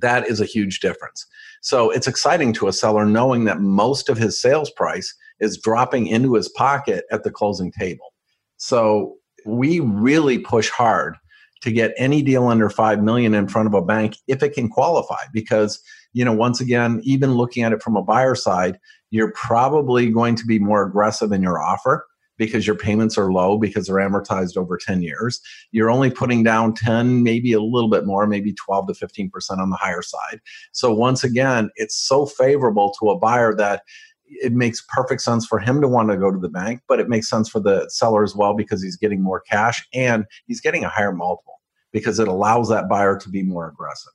That 0.00 0.28
is 0.28 0.40
a 0.40 0.44
huge 0.44 0.80
difference. 0.80 1.26
So 1.62 1.90
it's 1.90 2.06
exciting 2.06 2.52
to 2.54 2.68
a 2.68 2.72
seller 2.72 3.06
knowing 3.06 3.44
that 3.44 3.60
most 3.60 4.10
of 4.10 4.18
his 4.18 4.40
sales 4.40 4.70
price 4.70 5.14
is 5.40 5.58
dropping 5.58 6.08
into 6.08 6.34
his 6.34 6.50
pocket 6.50 7.04
at 7.10 7.24
the 7.24 7.30
closing 7.30 7.72
table. 7.72 8.12
So 8.58 9.16
we 9.46 9.80
really 9.80 10.38
push 10.38 10.70
hard 10.70 11.16
to 11.62 11.70
get 11.70 11.92
any 11.98 12.22
deal 12.22 12.46
under 12.46 12.70
5 12.70 13.02
million 13.02 13.34
in 13.34 13.46
front 13.46 13.66
of 13.66 13.74
a 13.74 13.82
bank 13.82 14.16
if 14.26 14.42
it 14.42 14.54
can 14.54 14.68
qualify. 14.68 15.22
Because 15.32 15.82
you 16.12 16.24
know 16.24 16.32
once 16.32 16.60
again 16.60 17.00
even 17.04 17.34
looking 17.34 17.62
at 17.62 17.72
it 17.72 17.82
from 17.82 17.96
a 17.96 18.02
buyer 18.02 18.34
side 18.34 18.78
you're 19.10 19.32
probably 19.32 20.10
going 20.10 20.34
to 20.36 20.44
be 20.44 20.58
more 20.58 20.84
aggressive 20.84 21.32
in 21.32 21.42
your 21.42 21.60
offer 21.60 22.06
because 22.38 22.66
your 22.66 22.76
payments 22.76 23.18
are 23.18 23.30
low 23.30 23.58
because 23.58 23.86
they're 23.86 23.96
amortized 23.96 24.56
over 24.56 24.78
10 24.78 25.02
years. 25.02 25.42
You're 25.72 25.90
only 25.90 26.10
putting 26.10 26.42
down 26.42 26.72
10 26.72 27.22
maybe 27.22 27.52
a 27.52 27.60
little 27.60 27.90
bit 27.90 28.06
more 28.06 28.26
maybe 28.26 28.54
12 28.54 28.86
to 28.88 28.92
15% 28.94 29.30
on 29.58 29.68
the 29.68 29.76
higher 29.76 30.00
side. 30.00 30.40
So 30.72 30.92
once 30.92 31.22
again 31.22 31.70
it's 31.76 31.96
so 31.96 32.24
favorable 32.24 32.94
to 32.98 33.10
a 33.10 33.18
buyer 33.18 33.54
that 33.56 33.82
it 34.30 34.52
makes 34.52 34.84
perfect 34.88 35.22
sense 35.22 35.46
for 35.46 35.58
him 35.58 35.80
to 35.80 35.88
want 35.88 36.10
to 36.10 36.16
go 36.16 36.30
to 36.30 36.38
the 36.38 36.48
bank, 36.48 36.82
but 36.88 37.00
it 37.00 37.08
makes 37.08 37.28
sense 37.28 37.48
for 37.48 37.60
the 37.60 37.88
seller 37.88 38.22
as 38.22 38.34
well 38.34 38.54
because 38.54 38.82
he's 38.82 38.96
getting 38.96 39.22
more 39.22 39.40
cash 39.40 39.86
and 39.92 40.24
he's 40.46 40.60
getting 40.60 40.84
a 40.84 40.88
higher 40.88 41.12
multiple 41.12 41.60
because 41.92 42.18
it 42.18 42.28
allows 42.28 42.68
that 42.68 42.88
buyer 42.88 43.18
to 43.18 43.28
be 43.28 43.42
more 43.42 43.68
aggressive. 43.68 44.12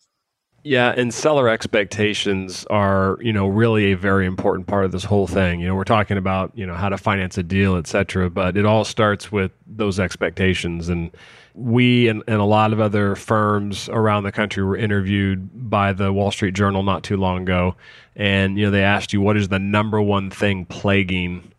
Yeah, 0.67 0.95
and 0.97 1.13
seller 1.13 1.47
expectations 1.47 2.65
are, 2.71 3.19
you 3.21 3.32
know, 3.32 3.45
really 3.45 3.91
a 3.91 3.97
very 3.97 4.25
important 4.25 4.65
part 4.65 4.84
of 4.84 4.91
this 4.91 5.04
whole 5.04 5.28
thing. 5.28 5.60
You 5.60 5.67
know, 5.67 5.75
we're 5.75 5.84
talking 5.84 6.17
about, 6.17 6.54
you 6.56 6.65
know, 6.65 6.73
how 6.73 6.89
to 6.89 6.97
finance 6.97 7.38
a 7.38 7.43
deal, 7.43 7.75
et 7.75 7.86
cetera, 7.86 8.32
but 8.32 8.58
it 8.58 8.65
all 8.65 8.84
starts 8.84 9.32
with 9.32 9.51
those 9.67 9.99
expectations. 9.99 10.89
And 10.89 11.12
we 11.54 12.08
and, 12.08 12.23
and 12.28 12.41
a 12.41 12.45
lot 12.45 12.73
of 12.73 12.80
other 12.80 13.15
firms 13.15 13.89
around 13.89 14.23
the 14.23 14.32
country 14.32 14.63
were 14.63 14.75
interviewed 14.75 15.69
by 15.69 15.93
the 15.93 16.12
Wall 16.12 16.32
Street 16.32 16.56
Journal 16.56 16.82
not 16.82 17.04
too 17.04 17.17
long 17.17 17.43
ago, 17.43 17.75
and 18.15 18.58
you 18.58 18.65
know 18.65 18.71
they 18.71 18.84
asked 18.84 19.13
you 19.13 19.21
what 19.21 19.38
is 19.38 19.49
the 19.49 19.60
number 19.60 20.01
one 20.01 20.32
thing 20.32 20.65
plaguing 20.65 21.51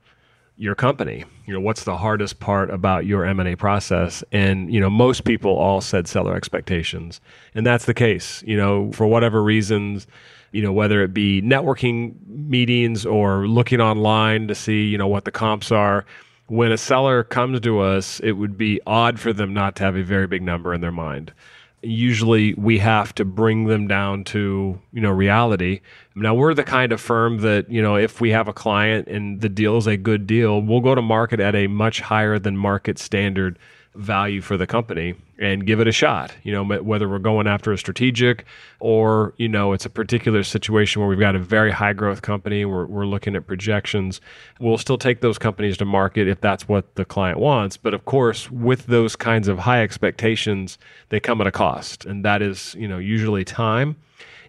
your 0.57 0.75
company 0.75 1.25
you 1.45 1.53
know 1.53 1.61
what's 1.61 1.85
the 1.85 1.97
hardest 1.97 2.41
part 2.41 2.71
about 2.71 3.05
your 3.05 3.25
m&a 3.25 3.55
process 3.57 4.25
and 4.33 4.73
you 4.73 4.81
know 4.81 4.89
most 4.89 5.25
people 5.25 5.51
all 5.51 5.81
said 5.81 6.09
seller 6.09 6.35
expectations 6.35 7.21
and 7.55 7.67
that's 7.67 7.85
the 7.85 7.95
case 7.95 8.43
you 8.47 8.57
know 8.57 8.91
for 8.93 9.07
whatever 9.07 9.43
reasons 9.43 10.07
you 10.53 10.63
know 10.63 10.73
whether 10.73 11.03
it 11.03 11.13
be 11.13 11.43
networking 11.43 12.15
meetings 12.27 13.05
or 13.05 13.47
looking 13.47 13.81
online 13.81 14.49
to 14.49 14.55
see 14.55 14.85
you 14.85 14.97
know 14.97 15.09
what 15.09 15.25
the 15.25 15.31
comps 15.31 15.71
are 15.71 16.07
when 16.49 16.71
a 16.73 16.79
seller 16.79 17.25
comes 17.25 17.61
to 17.61 17.81
us, 17.81 18.21
it 18.21 18.33
would 18.33 18.57
be 18.57 18.81
odd 18.87 19.19
for 19.19 19.33
them 19.33 19.53
not 19.53 19.77
to 19.77 19.83
have 19.83 19.97
a 19.97 20.03
very 20.03 20.27
big 20.27 20.43
number 20.43 20.73
in 20.73 20.81
their 20.81 20.93
mind. 20.93 21.33
Usually, 21.83 22.55
we 22.55 22.79
have 22.79 23.15
to 23.17 23.25
bring 23.25 23.65
them 23.65 23.87
down 23.87 24.25
to 24.25 24.81
you 24.93 25.01
know 25.01 25.11
reality. 25.11 25.81
Now, 26.19 26.35
we're 26.35 26.55
the 26.55 26.65
kind 26.65 26.93
of 26.93 27.01
firm 27.01 27.39
that 27.43 27.71
you 27.71 27.83
know 27.83 27.97
if 27.97 28.23
we 28.23 28.31
have 28.31 28.49
a 28.49 28.53
client 28.55 29.07
and 29.07 29.43
the 29.43 29.51
deal 29.51 29.77
is 29.77 29.87
a 29.87 29.99
good 29.99 30.27
deal, 30.27 30.63
we'll 30.63 30.81
go 30.81 30.95
to 30.95 31.03
market 31.03 31.41
at 31.41 31.55
a 31.55 31.67
much 31.67 32.01
higher 32.01 32.39
than 32.39 32.57
market 32.57 32.99
standard 32.99 33.59
value 33.95 34.41
for 34.41 34.57
the 34.57 34.67
company 34.67 35.15
and 35.39 35.67
give 35.67 35.81
it 35.81 35.87
a 35.87 35.93
shot. 35.93 36.35
You 36.43 36.53
know, 36.53 36.65
whether 36.65 37.09
we're 37.09 37.19
going 37.19 37.47
after 37.47 37.73
a 37.73 37.79
strategic 37.79 38.45
or, 38.81 39.35
you 39.37 39.49
know, 39.49 39.73
it's 39.73 39.85
a 39.85 39.91
particular 39.91 40.43
situation 40.43 41.01
where 41.01 41.09
we've 41.09 41.19
got 41.19 41.37
a 41.37 41.39
very 41.39 41.71
high 41.71 41.93
growth 41.93 42.23
company, 42.23 42.65
we're, 42.65 42.87
we're 42.87 43.07
looking 43.07 43.37
at 43.37 43.47
projections, 43.47 44.21
we'll 44.61 44.79
still 44.79 44.99
take 44.99 45.21
those 45.21 45.39
companies 45.39 45.77
to 45.79 45.85
market 45.85 46.29
if 46.29 46.41
that's 46.41 46.69
what 46.69 46.95
the 46.95 47.05
client 47.05 47.39
wants. 47.39 47.77
But 47.77 47.95
of 47.95 48.05
course, 48.05 48.51
with 48.51 48.87
those 48.87 49.17
kinds 49.17 49.49
of 49.49 49.61
high 49.61 49.83
expectations, 49.83 50.79
they 51.11 51.21
come 51.21 51.41
at 51.41 51.47
a 51.47 51.53
cost. 51.53 52.07
And 52.07 52.25
that 52.25 52.43
is, 52.43 52.75
you 52.79 52.89
know, 52.89 52.99
usually 52.99 53.45
time. 53.45 53.97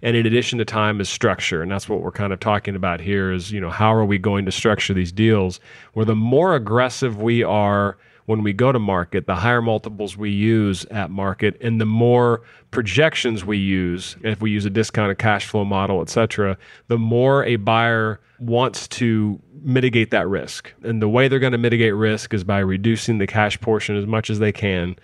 And 0.02 0.16
in 0.16 0.26
addition 0.26 0.60
to 0.60 0.66
time 0.66 1.02
is 1.02 1.10
structure. 1.10 1.62
And 1.62 1.72
that's 1.72 1.90
what 1.90 2.02
we're 2.02 2.12
kind 2.12 2.34
of 2.34 2.40
talking 2.40 2.76
about 2.76 3.00
here 3.00 3.32
is, 3.32 3.52
you 3.52 3.60
know, 3.60 3.70
how 3.70 3.94
are 3.94 4.06
we 4.06 4.18
going 4.18 4.46
to 4.46 4.52
structure 4.52 4.94
these 4.94 5.12
deals 5.12 5.60
where 5.94 6.06
the 6.06 6.16
more 6.16 6.56
aggressive 6.56 7.22
we 7.22 7.44
are 7.44 7.98
when 8.26 8.44
we 8.44 8.52
go 8.52 8.74
to 8.74 8.80
market, 8.80 9.26
the 9.26 9.36
higher 9.36 9.62
multiples 9.62 10.18
we 10.18 10.30
use 10.30 10.84
at 10.92 11.10
market, 11.10 11.58
and 11.62 11.80
the 11.80 11.86
more 11.86 12.42
projections 12.72 13.46
we 13.46 13.58
use, 13.58 14.18
if 14.22 14.42
we 14.42 14.52
use 14.52 14.66
a 14.66 14.70
discounted 14.70 15.18
cash 15.18 15.48
flow 15.48 15.64
model, 15.64 16.02
et 16.02 16.10
cetera, 16.10 16.58
the 16.90 16.98
more 16.98 17.46
a 17.46 17.56
buyer 17.56 18.20
wants 18.40 18.86
to 18.90 19.42
mitigate 19.62 20.12
that 20.12 20.28
risk. 20.28 20.74
And 20.84 21.02
the 21.02 21.08
way 21.08 21.30
they're 21.30 21.40
going 21.40 21.54
to 21.54 21.58
mitigate 21.58 21.96
risk 21.96 22.34
is 22.34 22.44
by 22.44 22.60
reducing 22.60 23.18
the 23.18 23.28
cash 23.28 23.60
portion 23.62 23.96
as 23.96 24.06
much 24.06 24.30
as 24.30 24.40
they 24.40 24.52
can 24.52 24.98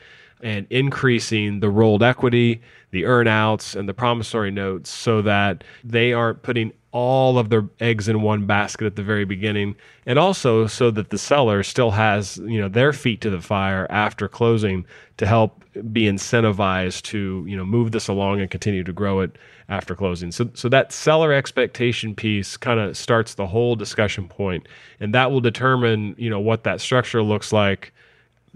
and 0.43 0.67
increasing 0.69 1.61
the 1.61 1.69
rolled 1.69 2.03
equity, 2.03 2.61
the 2.91 3.03
earnouts, 3.03 3.75
and 3.75 3.87
the 3.87 3.93
promissory 3.93 4.51
notes 4.51 4.89
so 4.89 5.21
that 5.21 5.63
they 5.83 6.13
aren't 6.13 6.43
putting 6.43 6.73
all 6.91 7.39
of 7.39 7.49
their 7.49 7.67
eggs 7.79 8.07
in 8.07 8.21
one 8.21 8.45
basket 8.45 8.85
at 8.85 8.95
the 8.95 9.03
very 9.03 9.25
beginning. 9.25 9.75
And 10.05 10.19
also 10.19 10.67
so 10.67 10.91
that 10.91 11.09
the 11.09 11.17
seller 11.17 11.63
still 11.63 11.91
has 11.91 12.37
you 12.37 12.61
know 12.61 12.69
their 12.69 12.93
feet 12.93 13.21
to 13.21 13.29
the 13.29 13.41
fire 13.41 13.87
after 13.89 14.27
closing 14.27 14.85
to 15.17 15.25
help 15.25 15.63
be 15.91 16.03
incentivized 16.03 17.01
to 17.03 17.43
you 17.47 17.57
know 17.57 17.65
move 17.65 17.91
this 17.91 18.07
along 18.07 18.41
and 18.41 18.51
continue 18.51 18.83
to 18.83 18.93
grow 18.93 19.21
it 19.21 19.37
after 19.69 19.95
closing. 19.95 20.31
So 20.31 20.51
so 20.53 20.69
that 20.69 20.91
seller 20.91 21.33
expectation 21.33 22.13
piece 22.13 22.57
kind 22.57 22.79
of 22.79 22.95
starts 22.95 23.33
the 23.33 23.47
whole 23.47 23.75
discussion 23.75 24.27
point 24.27 24.67
and 24.99 25.15
that 25.15 25.31
will 25.31 25.41
determine 25.41 26.15
you 26.17 26.29
know 26.29 26.39
what 26.39 26.63
that 26.65 26.79
structure 26.79 27.23
looks 27.23 27.51
like 27.51 27.91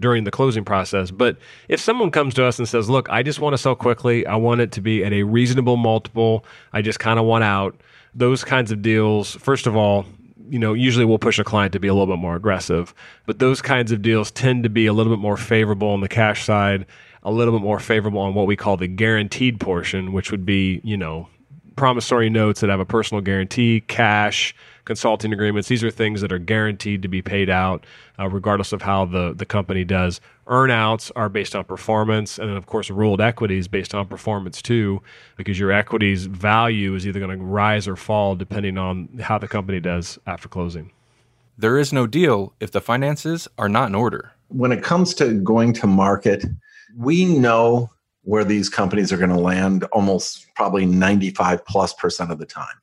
during 0.00 0.24
the 0.24 0.30
closing 0.30 0.64
process. 0.64 1.10
But 1.10 1.36
if 1.68 1.80
someone 1.80 2.10
comes 2.10 2.34
to 2.34 2.44
us 2.44 2.58
and 2.58 2.68
says, 2.68 2.88
"Look, 2.88 3.08
I 3.10 3.22
just 3.22 3.40
want 3.40 3.54
to 3.54 3.58
sell 3.58 3.74
quickly. 3.74 4.26
I 4.26 4.36
want 4.36 4.60
it 4.60 4.72
to 4.72 4.80
be 4.80 5.04
at 5.04 5.12
a 5.12 5.24
reasonable 5.24 5.76
multiple. 5.76 6.44
I 6.72 6.82
just 6.82 6.98
kind 6.98 7.18
of 7.18 7.24
want 7.24 7.44
out." 7.44 7.74
those 8.14 8.44
kinds 8.44 8.72
of 8.72 8.82
deals, 8.82 9.36
first 9.36 9.66
of 9.66 9.76
all, 9.76 10.04
you 10.50 10.58
know, 10.58 10.72
usually 10.72 11.04
we'll 11.04 11.18
push 11.18 11.38
a 11.38 11.44
client 11.44 11.72
to 11.72 11.80
be 11.80 11.88
a 11.88 11.94
little 11.94 12.06
bit 12.06 12.20
more 12.20 12.36
aggressive, 12.36 12.94
but 13.26 13.38
those 13.38 13.60
kinds 13.60 13.92
of 13.92 14.02
deals 14.02 14.30
tend 14.30 14.62
to 14.62 14.68
be 14.68 14.86
a 14.86 14.92
little 14.92 15.12
bit 15.12 15.20
more 15.20 15.36
favorable 15.36 15.88
on 15.88 16.00
the 16.00 16.08
cash 16.08 16.44
side, 16.44 16.86
a 17.22 17.30
little 17.30 17.52
bit 17.52 17.62
more 17.62 17.78
favorable 17.78 18.20
on 18.20 18.34
what 18.34 18.46
we 18.46 18.56
call 18.56 18.76
the 18.76 18.88
guaranteed 18.88 19.60
portion, 19.60 20.12
which 20.12 20.30
would 20.30 20.46
be, 20.46 20.80
you 20.82 20.96
know, 20.96 21.28
promissory 21.76 22.30
notes 22.30 22.60
that 22.60 22.70
have 22.70 22.80
a 22.80 22.86
personal 22.86 23.20
guarantee, 23.20 23.82
cash, 23.86 24.54
consulting 24.88 25.34
agreements. 25.34 25.68
These 25.68 25.84
are 25.84 25.90
things 25.90 26.22
that 26.22 26.32
are 26.32 26.38
guaranteed 26.38 27.02
to 27.02 27.08
be 27.08 27.20
paid 27.20 27.50
out, 27.50 27.84
uh, 28.18 28.28
regardless 28.28 28.72
of 28.72 28.80
how 28.80 29.04
the, 29.04 29.34
the 29.34 29.44
company 29.44 29.84
does. 29.84 30.18
Earnouts 30.46 31.12
are 31.14 31.28
based 31.28 31.54
on 31.54 31.64
performance, 31.64 32.38
and 32.38 32.48
then 32.48 32.56
of 32.56 32.64
course, 32.64 32.90
rolled 32.90 33.20
equities 33.20 33.68
based 33.68 33.94
on 33.94 34.08
performance 34.08 34.62
too, 34.62 35.02
because 35.36 35.58
your 35.58 35.70
equities 35.70 36.24
value 36.24 36.94
is 36.94 37.06
either 37.06 37.20
going 37.20 37.38
to 37.38 37.44
rise 37.44 37.86
or 37.86 37.96
fall 37.96 38.34
depending 38.34 38.78
on 38.78 39.08
how 39.20 39.36
the 39.36 39.46
company 39.46 39.78
does 39.78 40.18
after 40.26 40.48
closing. 40.48 40.90
There 41.58 41.76
is 41.76 41.92
no 41.92 42.06
deal 42.06 42.54
if 42.58 42.70
the 42.72 42.80
finances 42.80 43.46
are 43.58 43.68
not 43.68 43.90
in 43.90 43.94
order. 43.94 44.32
When 44.48 44.72
it 44.72 44.82
comes 44.82 45.12
to 45.14 45.34
going 45.34 45.74
to 45.74 45.86
market, 45.86 46.46
we 46.96 47.26
know 47.26 47.90
where 48.22 48.44
these 48.44 48.70
companies 48.70 49.12
are 49.12 49.18
going 49.18 49.28
to 49.28 49.38
land 49.38 49.84
almost 49.92 50.46
probably 50.54 50.86
95 50.86 51.64
plus 51.66 51.92
percent 51.92 52.30
of 52.30 52.38
the 52.38 52.46
time. 52.46 52.76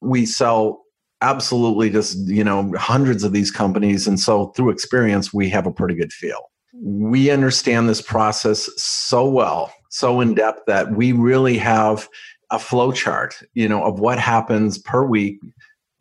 We 0.00 0.24
sell 0.24 0.82
absolutely 1.22 1.88
just, 1.88 2.18
you 2.28 2.44
know, 2.44 2.70
hundreds 2.76 3.24
of 3.24 3.32
these 3.32 3.50
companies. 3.50 4.06
And 4.06 4.20
so 4.20 4.46
through 4.48 4.70
experience, 4.70 5.32
we 5.32 5.48
have 5.48 5.66
a 5.66 5.72
pretty 5.72 5.94
good 5.94 6.12
feel. 6.12 6.50
We 6.74 7.30
understand 7.30 7.88
this 7.88 8.02
process 8.02 8.68
so 8.76 9.26
well, 9.28 9.72
so 9.88 10.20
in 10.20 10.34
depth 10.34 10.62
that 10.66 10.92
we 10.92 11.12
really 11.12 11.56
have 11.58 12.08
a 12.50 12.58
flow 12.58 12.92
chart, 12.92 13.42
you 13.54 13.68
know, 13.68 13.84
of 13.84 14.00
what 14.00 14.18
happens 14.18 14.78
per 14.78 15.04
week 15.04 15.40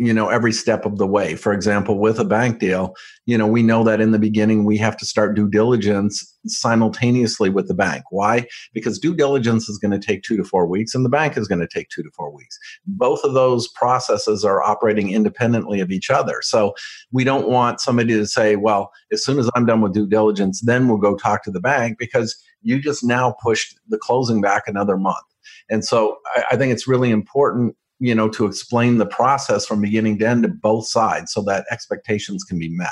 you 0.02 0.14
know 0.14 0.30
every 0.30 0.52
step 0.52 0.86
of 0.86 0.98
the 0.98 1.06
way. 1.06 1.36
For 1.36 1.54
example 1.54 2.00
with 2.00 2.20
a 2.20 2.26
bank 2.26 2.60
deal 2.60 2.96
you 3.28 3.38
know 3.38 3.46
we 3.46 3.62
know 3.62 3.84
that 3.84 4.02
in 4.02 4.12
the 4.12 4.20
beginning 4.20 4.66
we 4.66 4.78
have 4.78 4.98
to 4.98 5.06
start 5.06 5.36
due 5.36 5.48
diligence 5.48 6.38
simultaneously 6.48 7.50
with 7.50 7.68
the 7.68 7.76
bank. 7.76 8.04
Why? 8.10 8.48
Because 8.74 8.98
due 8.98 9.16
diligence 9.16 9.70
is 9.70 9.78
going 9.78 9.92
to 9.92 10.00
take 10.00 10.24
2 10.24 10.38
to 10.38 10.44
4 10.44 10.66
weeks 10.66 10.96
and 10.96 11.06
the 11.06 11.10
bank 11.10 11.38
is 11.38 11.48
going 11.48 11.62
to 11.62 11.68
take 11.68 11.90
2 11.90 12.02
to 12.02 12.10
4 12.16 12.36
weeks. 12.36 12.58
Both 12.86 13.24
of 13.24 13.34
those 13.34 13.68
processes 13.68 14.44
are 14.44 14.64
operating 14.64 15.12
independently 15.12 15.80
of 15.80 15.92
each 15.92 16.10
other. 16.10 16.42
So 16.42 16.74
we 17.12 17.24
don't 17.24 17.48
want 17.48 17.80
somebody 17.80 18.14
to 18.16 18.26
say 18.26 18.56
well 18.56 18.92
as 19.12 19.24
soon 19.24 19.38
as 19.38 19.50
i'm 19.56 19.66
done 19.66 19.82
with 19.82 19.94
due 19.94 20.08
diligence 20.08 20.62
then 20.62 20.88
we'll 20.88 20.98
go 20.98 21.16
talk 21.16 21.44
to 21.44 21.52
the 21.52 21.60
bank 21.60 21.98
because 22.00 22.36
you 22.62 22.80
just 22.80 23.04
now 23.04 23.36
pushed 23.44 23.78
the 23.90 23.98
closing 23.98 24.42
back 24.42 24.64
another 24.68 24.98
month. 24.98 25.26
And 25.70 25.84
so 25.86 26.18
I, 26.36 26.44
I 26.52 26.58
think 26.58 26.72
it's 26.72 26.88
really 26.88 27.12
important 27.12 27.76
you 28.02 28.14
know 28.14 28.28
to 28.30 28.46
explain 28.46 28.98
the 28.98 29.06
process 29.06 29.66
from 29.66 29.82
beginning 29.82 30.18
to 30.20 30.28
end 30.28 30.44
to 30.44 30.50
both 30.50 30.88
sides 30.88 31.32
so 31.32 31.42
that 31.44 31.66
expectations 31.72 32.44
can 32.44 32.60
be 32.60 32.70
met. 32.70 32.90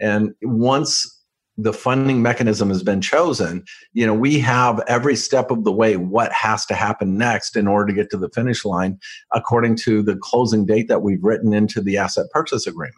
And 0.00 0.32
once 0.42 1.20
the 1.58 1.72
funding 1.72 2.22
mechanism 2.22 2.70
has 2.70 2.82
been 2.82 3.02
chosen 3.02 3.62
you 3.92 4.06
know 4.06 4.14
we 4.14 4.38
have 4.38 4.82
every 4.88 5.14
step 5.14 5.50
of 5.50 5.64
the 5.64 5.72
way 5.72 5.98
what 5.98 6.32
has 6.32 6.64
to 6.64 6.74
happen 6.74 7.18
next 7.18 7.56
in 7.56 7.68
order 7.68 7.86
to 7.86 7.92
get 7.92 8.10
to 8.10 8.16
the 8.16 8.30
finish 8.30 8.64
line 8.64 8.98
according 9.34 9.76
to 9.76 10.02
the 10.02 10.16
closing 10.16 10.64
date 10.64 10.88
that 10.88 11.02
we've 11.02 11.22
written 11.22 11.52
into 11.52 11.82
the 11.82 11.98
asset 11.98 12.24
purchase 12.30 12.66
agreement. 12.66 12.96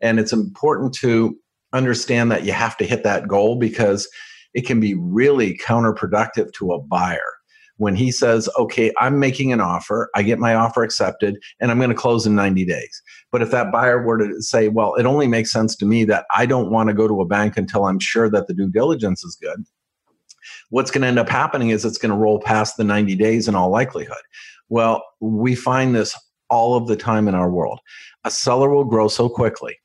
And 0.00 0.18
it's 0.18 0.32
important 0.32 0.94
to 0.94 1.38
understand 1.72 2.30
that 2.32 2.44
you 2.44 2.52
have 2.52 2.76
to 2.78 2.84
hit 2.84 3.04
that 3.04 3.28
goal 3.28 3.56
because 3.56 4.08
it 4.52 4.66
can 4.66 4.80
be 4.80 4.94
really 4.94 5.56
counterproductive 5.58 6.52
to 6.54 6.72
a 6.72 6.82
buyer 6.82 7.31
when 7.76 7.96
he 7.96 8.12
says, 8.12 8.48
okay, 8.58 8.92
I'm 8.98 9.18
making 9.18 9.52
an 9.52 9.60
offer, 9.60 10.10
I 10.14 10.22
get 10.22 10.38
my 10.38 10.54
offer 10.54 10.82
accepted, 10.82 11.36
and 11.60 11.70
I'm 11.70 11.78
going 11.78 11.90
to 11.90 11.96
close 11.96 12.26
in 12.26 12.34
90 12.34 12.64
days. 12.64 13.02
But 13.30 13.42
if 13.42 13.50
that 13.50 13.72
buyer 13.72 14.02
were 14.02 14.18
to 14.18 14.40
say, 14.42 14.68
well, 14.68 14.94
it 14.94 15.06
only 15.06 15.26
makes 15.26 15.50
sense 15.50 15.74
to 15.76 15.86
me 15.86 16.04
that 16.04 16.26
I 16.34 16.46
don't 16.46 16.70
want 16.70 16.88
to 16.88 16.94
go 16.94 17.08
to 17.08 17.20
a 17.20 17.26
bank 17.26 17.56
until 17.56 17.86
I'm 17.86 17.98
sure 17.98 18.30
that 18.30 18.46
the 18.46 18.54
due 18.54 18.68
diligence 18.68 19.24
is 19.24 19.36
good, 19.40 19.64
what's 20.70 20.90
going 20.90 21.02
to 21.02 21.08
end 21.08 21.18
up 21.18 21.28
happening 21.28 21.70
is 21.70 21.84
it's 21.84 21.98
going 21.98 22.12
to 22.12 22.16
roll 22.16 22.40
past 22.40 22.76
the 22.76 22.84
90 22.84 23.16
days 23.16 23.48
in 23.48 23.54
all 23.54 23.70
likelihood. 23.70 24.22
Well, 24.68 25.02
we 25.20 25.54
find 25.54 25.94
this 25.94 26.18
all 26.48 26.76
of 26.76 26.86
the 26.86 26.96
time 26.96 27.28
in 27.28 27.34
our 27.34 27.50
world. 27.50 27.80
A 28.24 28.30
seller 28.30 28.70
will 28.70 28.84
grow 28.84 29.08
so 29.08 29.28
quickly 29.28 29.76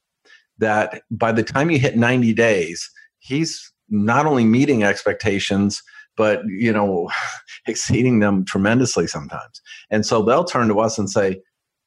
that 0.60 1.02
by 1.12 1.32
the 1.32 1.44
time 1.44 1.72
you 1.72 1.80
hit 1.80 1.98
90 1.98 2.34
days, 2.34 2.90
he's 3.20 3.72
not 3.90 4.26
only 4.26 4.44
meeting 4.44 4.84
expectations, 4.84 5.82
but 6.18 6.42
you 6.48 6.74
know 6.74 7.10
exceeding 7.68 8.20
them 8.20 8.44
tremendously 8.44 9.08
sometimes. 9.08 9.62
And 9.90 10.06
so 10.06 10.22
they'll 10.22 10.44
turn 10.44 10.68
to 10.68 10.80
us 10.80 10.98
and 10.98 11.10
say 11.10 11.40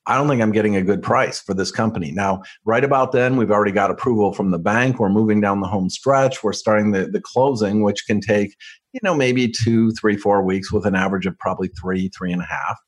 i 0.07 0.17
don't 0.17 0.29
think 0.29 0.41
i'm 0.41 0.51
getting 0.51 0.77
a 0.77 0.83
good 0.83 1.03
price 1.03 1.41
for 1.41 1.53
this 1.53 1.71
company. 1.71 2.11
Now 2.11 2.43
right 2.65 2.85
about 2.85 3.13
then 3.13 3.37
we've 3.37 3.51
already 3.51 3.73
got 3.73 3.91
approval 3.91 4.33
from 4.33 4.51
the 4.51 4.59
bank. 4.59 4.99
We're 4.99 5.11
moving 5.11 5.41
down 5.41 5.61
the 5.61 5.69
home 5.69 5.91
stretch. 5.91 6.43
We're 6.43 6.55
starting 6.55 6.93
the, 6.93 7.07
the 7.07 7.21
closing 7.21 7.83
which 7.83 8.07
can 8.07 8.21
take 8.21 8.57
you 8.93 9.01
know 9.03 9.15
maybe 9.15 9.49
two 9.49 9.91
three 9.93 10.17
four 10.17 10.43
weeks 10.43 10.73
with 10.73 10.87
an 10.87 10.95
average 10.95 11.27
of 11.27 11.39
probably 11.39 11.69
three 11.81 12.09
three 12.17 12.33
and 12.33 12.43
a 12.43 12.47
half. 12.47 12.79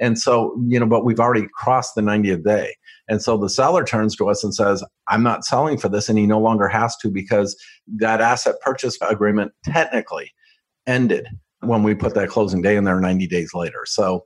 And 0.00 0.18
so 0.18 0.54
you 0.68 0.78
know 0.78 0.86
but 0.86 1.04
we've 1.04 1.20
already 1.20 1.46
crossed 1.54 1.94
the 1.94 2.02
90th 2.02 2.44
day. 2.44 2.74
And 3.08 3.22
so 3.22 3.38
the 3.38 3.48
seller 3.48 3.84
turns 3.84 4.14
to 4.16 4.28
us 4.28 4.44
and 4.44 4.54
says, 4.54 4.84
I'm 5.08 5.22
not 5.22 5.44
selling 5.44 5.78
for 5.78 5.88
this. 5.88 6.10
And 6.10 6.18
he 6.18 6.26
no 6.26 6.38
longer 6.38 6.68
has 6.68 6.94
to 6.98 7.10
because 7.10 7.56
that 7.96 8.20
asset 8.20 8.56
purchase 8.60 8.98
agreement 9.00 9.52
technically 9.64 10.30
ended 10.88 11.28
when 11.60 11.82
we 11.84 11.94
put 11.94 12.14
that 12.14 12.28
closing 12.28 12.62
day 12.62 12.76
in 12.76 12.84
there 12.84 12.98
90 12.98 13.26
days 13.28 13.54
later. 13.54 13.84
So 13.86 14.24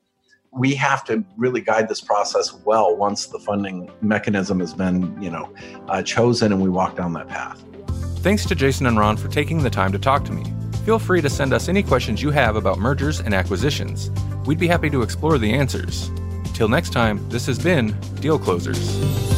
we 0.53 0.75
have 0.75 1.05
to 1.05 1.25
really 1.37 1.61
guide 1.61 1.88
this 1.88 2.01
process 2.01 2.53
well 2.64 2.96
once 2.96 3.27
the 3.27 3.38
funding 3.38 3.90
mechanism 4.01 4.61
has 4.61 4.75
been, 4.75 5.20
you 5.20 5.31
know, 5.31 5.53
uh, 5.88 6.03
chosen 6.03 6.53
and 6.53 6.62
we 6.62 6.68
walk 6.68 6.96
down 6.96 7.12
that 7.14 7.29
path. 7.29 7.62
Thanks 8.18 8.46
to 8.46 8.55
Jason 8.55 8.87
and 8.87 8.98
Ron 8.98 9.16
for 9.16 9.29
taking 9.29 9.62
the 9.62 9.70
time 9.70 9.92
to 9.92 9.98
talk 9.98 10.25
to 10.27 10.33
me. 10.33 10.44
Feel 10.85 10.98
free 10.98 11.22
to 11.22 11.31
send 11.31 11.53
us 11.53 11.68
any 11.68 11.83
questions 11.83 12.22
you 12.22 12.31
have 12.31 12.57
about 12.57 12.79
mergers 12.79 13.20
and 13.20 13.35
acquisitions. 13.35 14.11
We'd 14.46 14.59
be 14.59 14.68
happy 14.68 14.90
to 14.90 15.03
explore 15.03 15.38
the 15.38 15.53
answers. 15.53 16.11
Till 16.53 16.68
next 16.68 16.90
time, 16.90 17.27
this 17.31 17.46
has 17.46 17.59
been 17.59 17.98
Deal 18.20 18.38
Closers. 18.38 19.32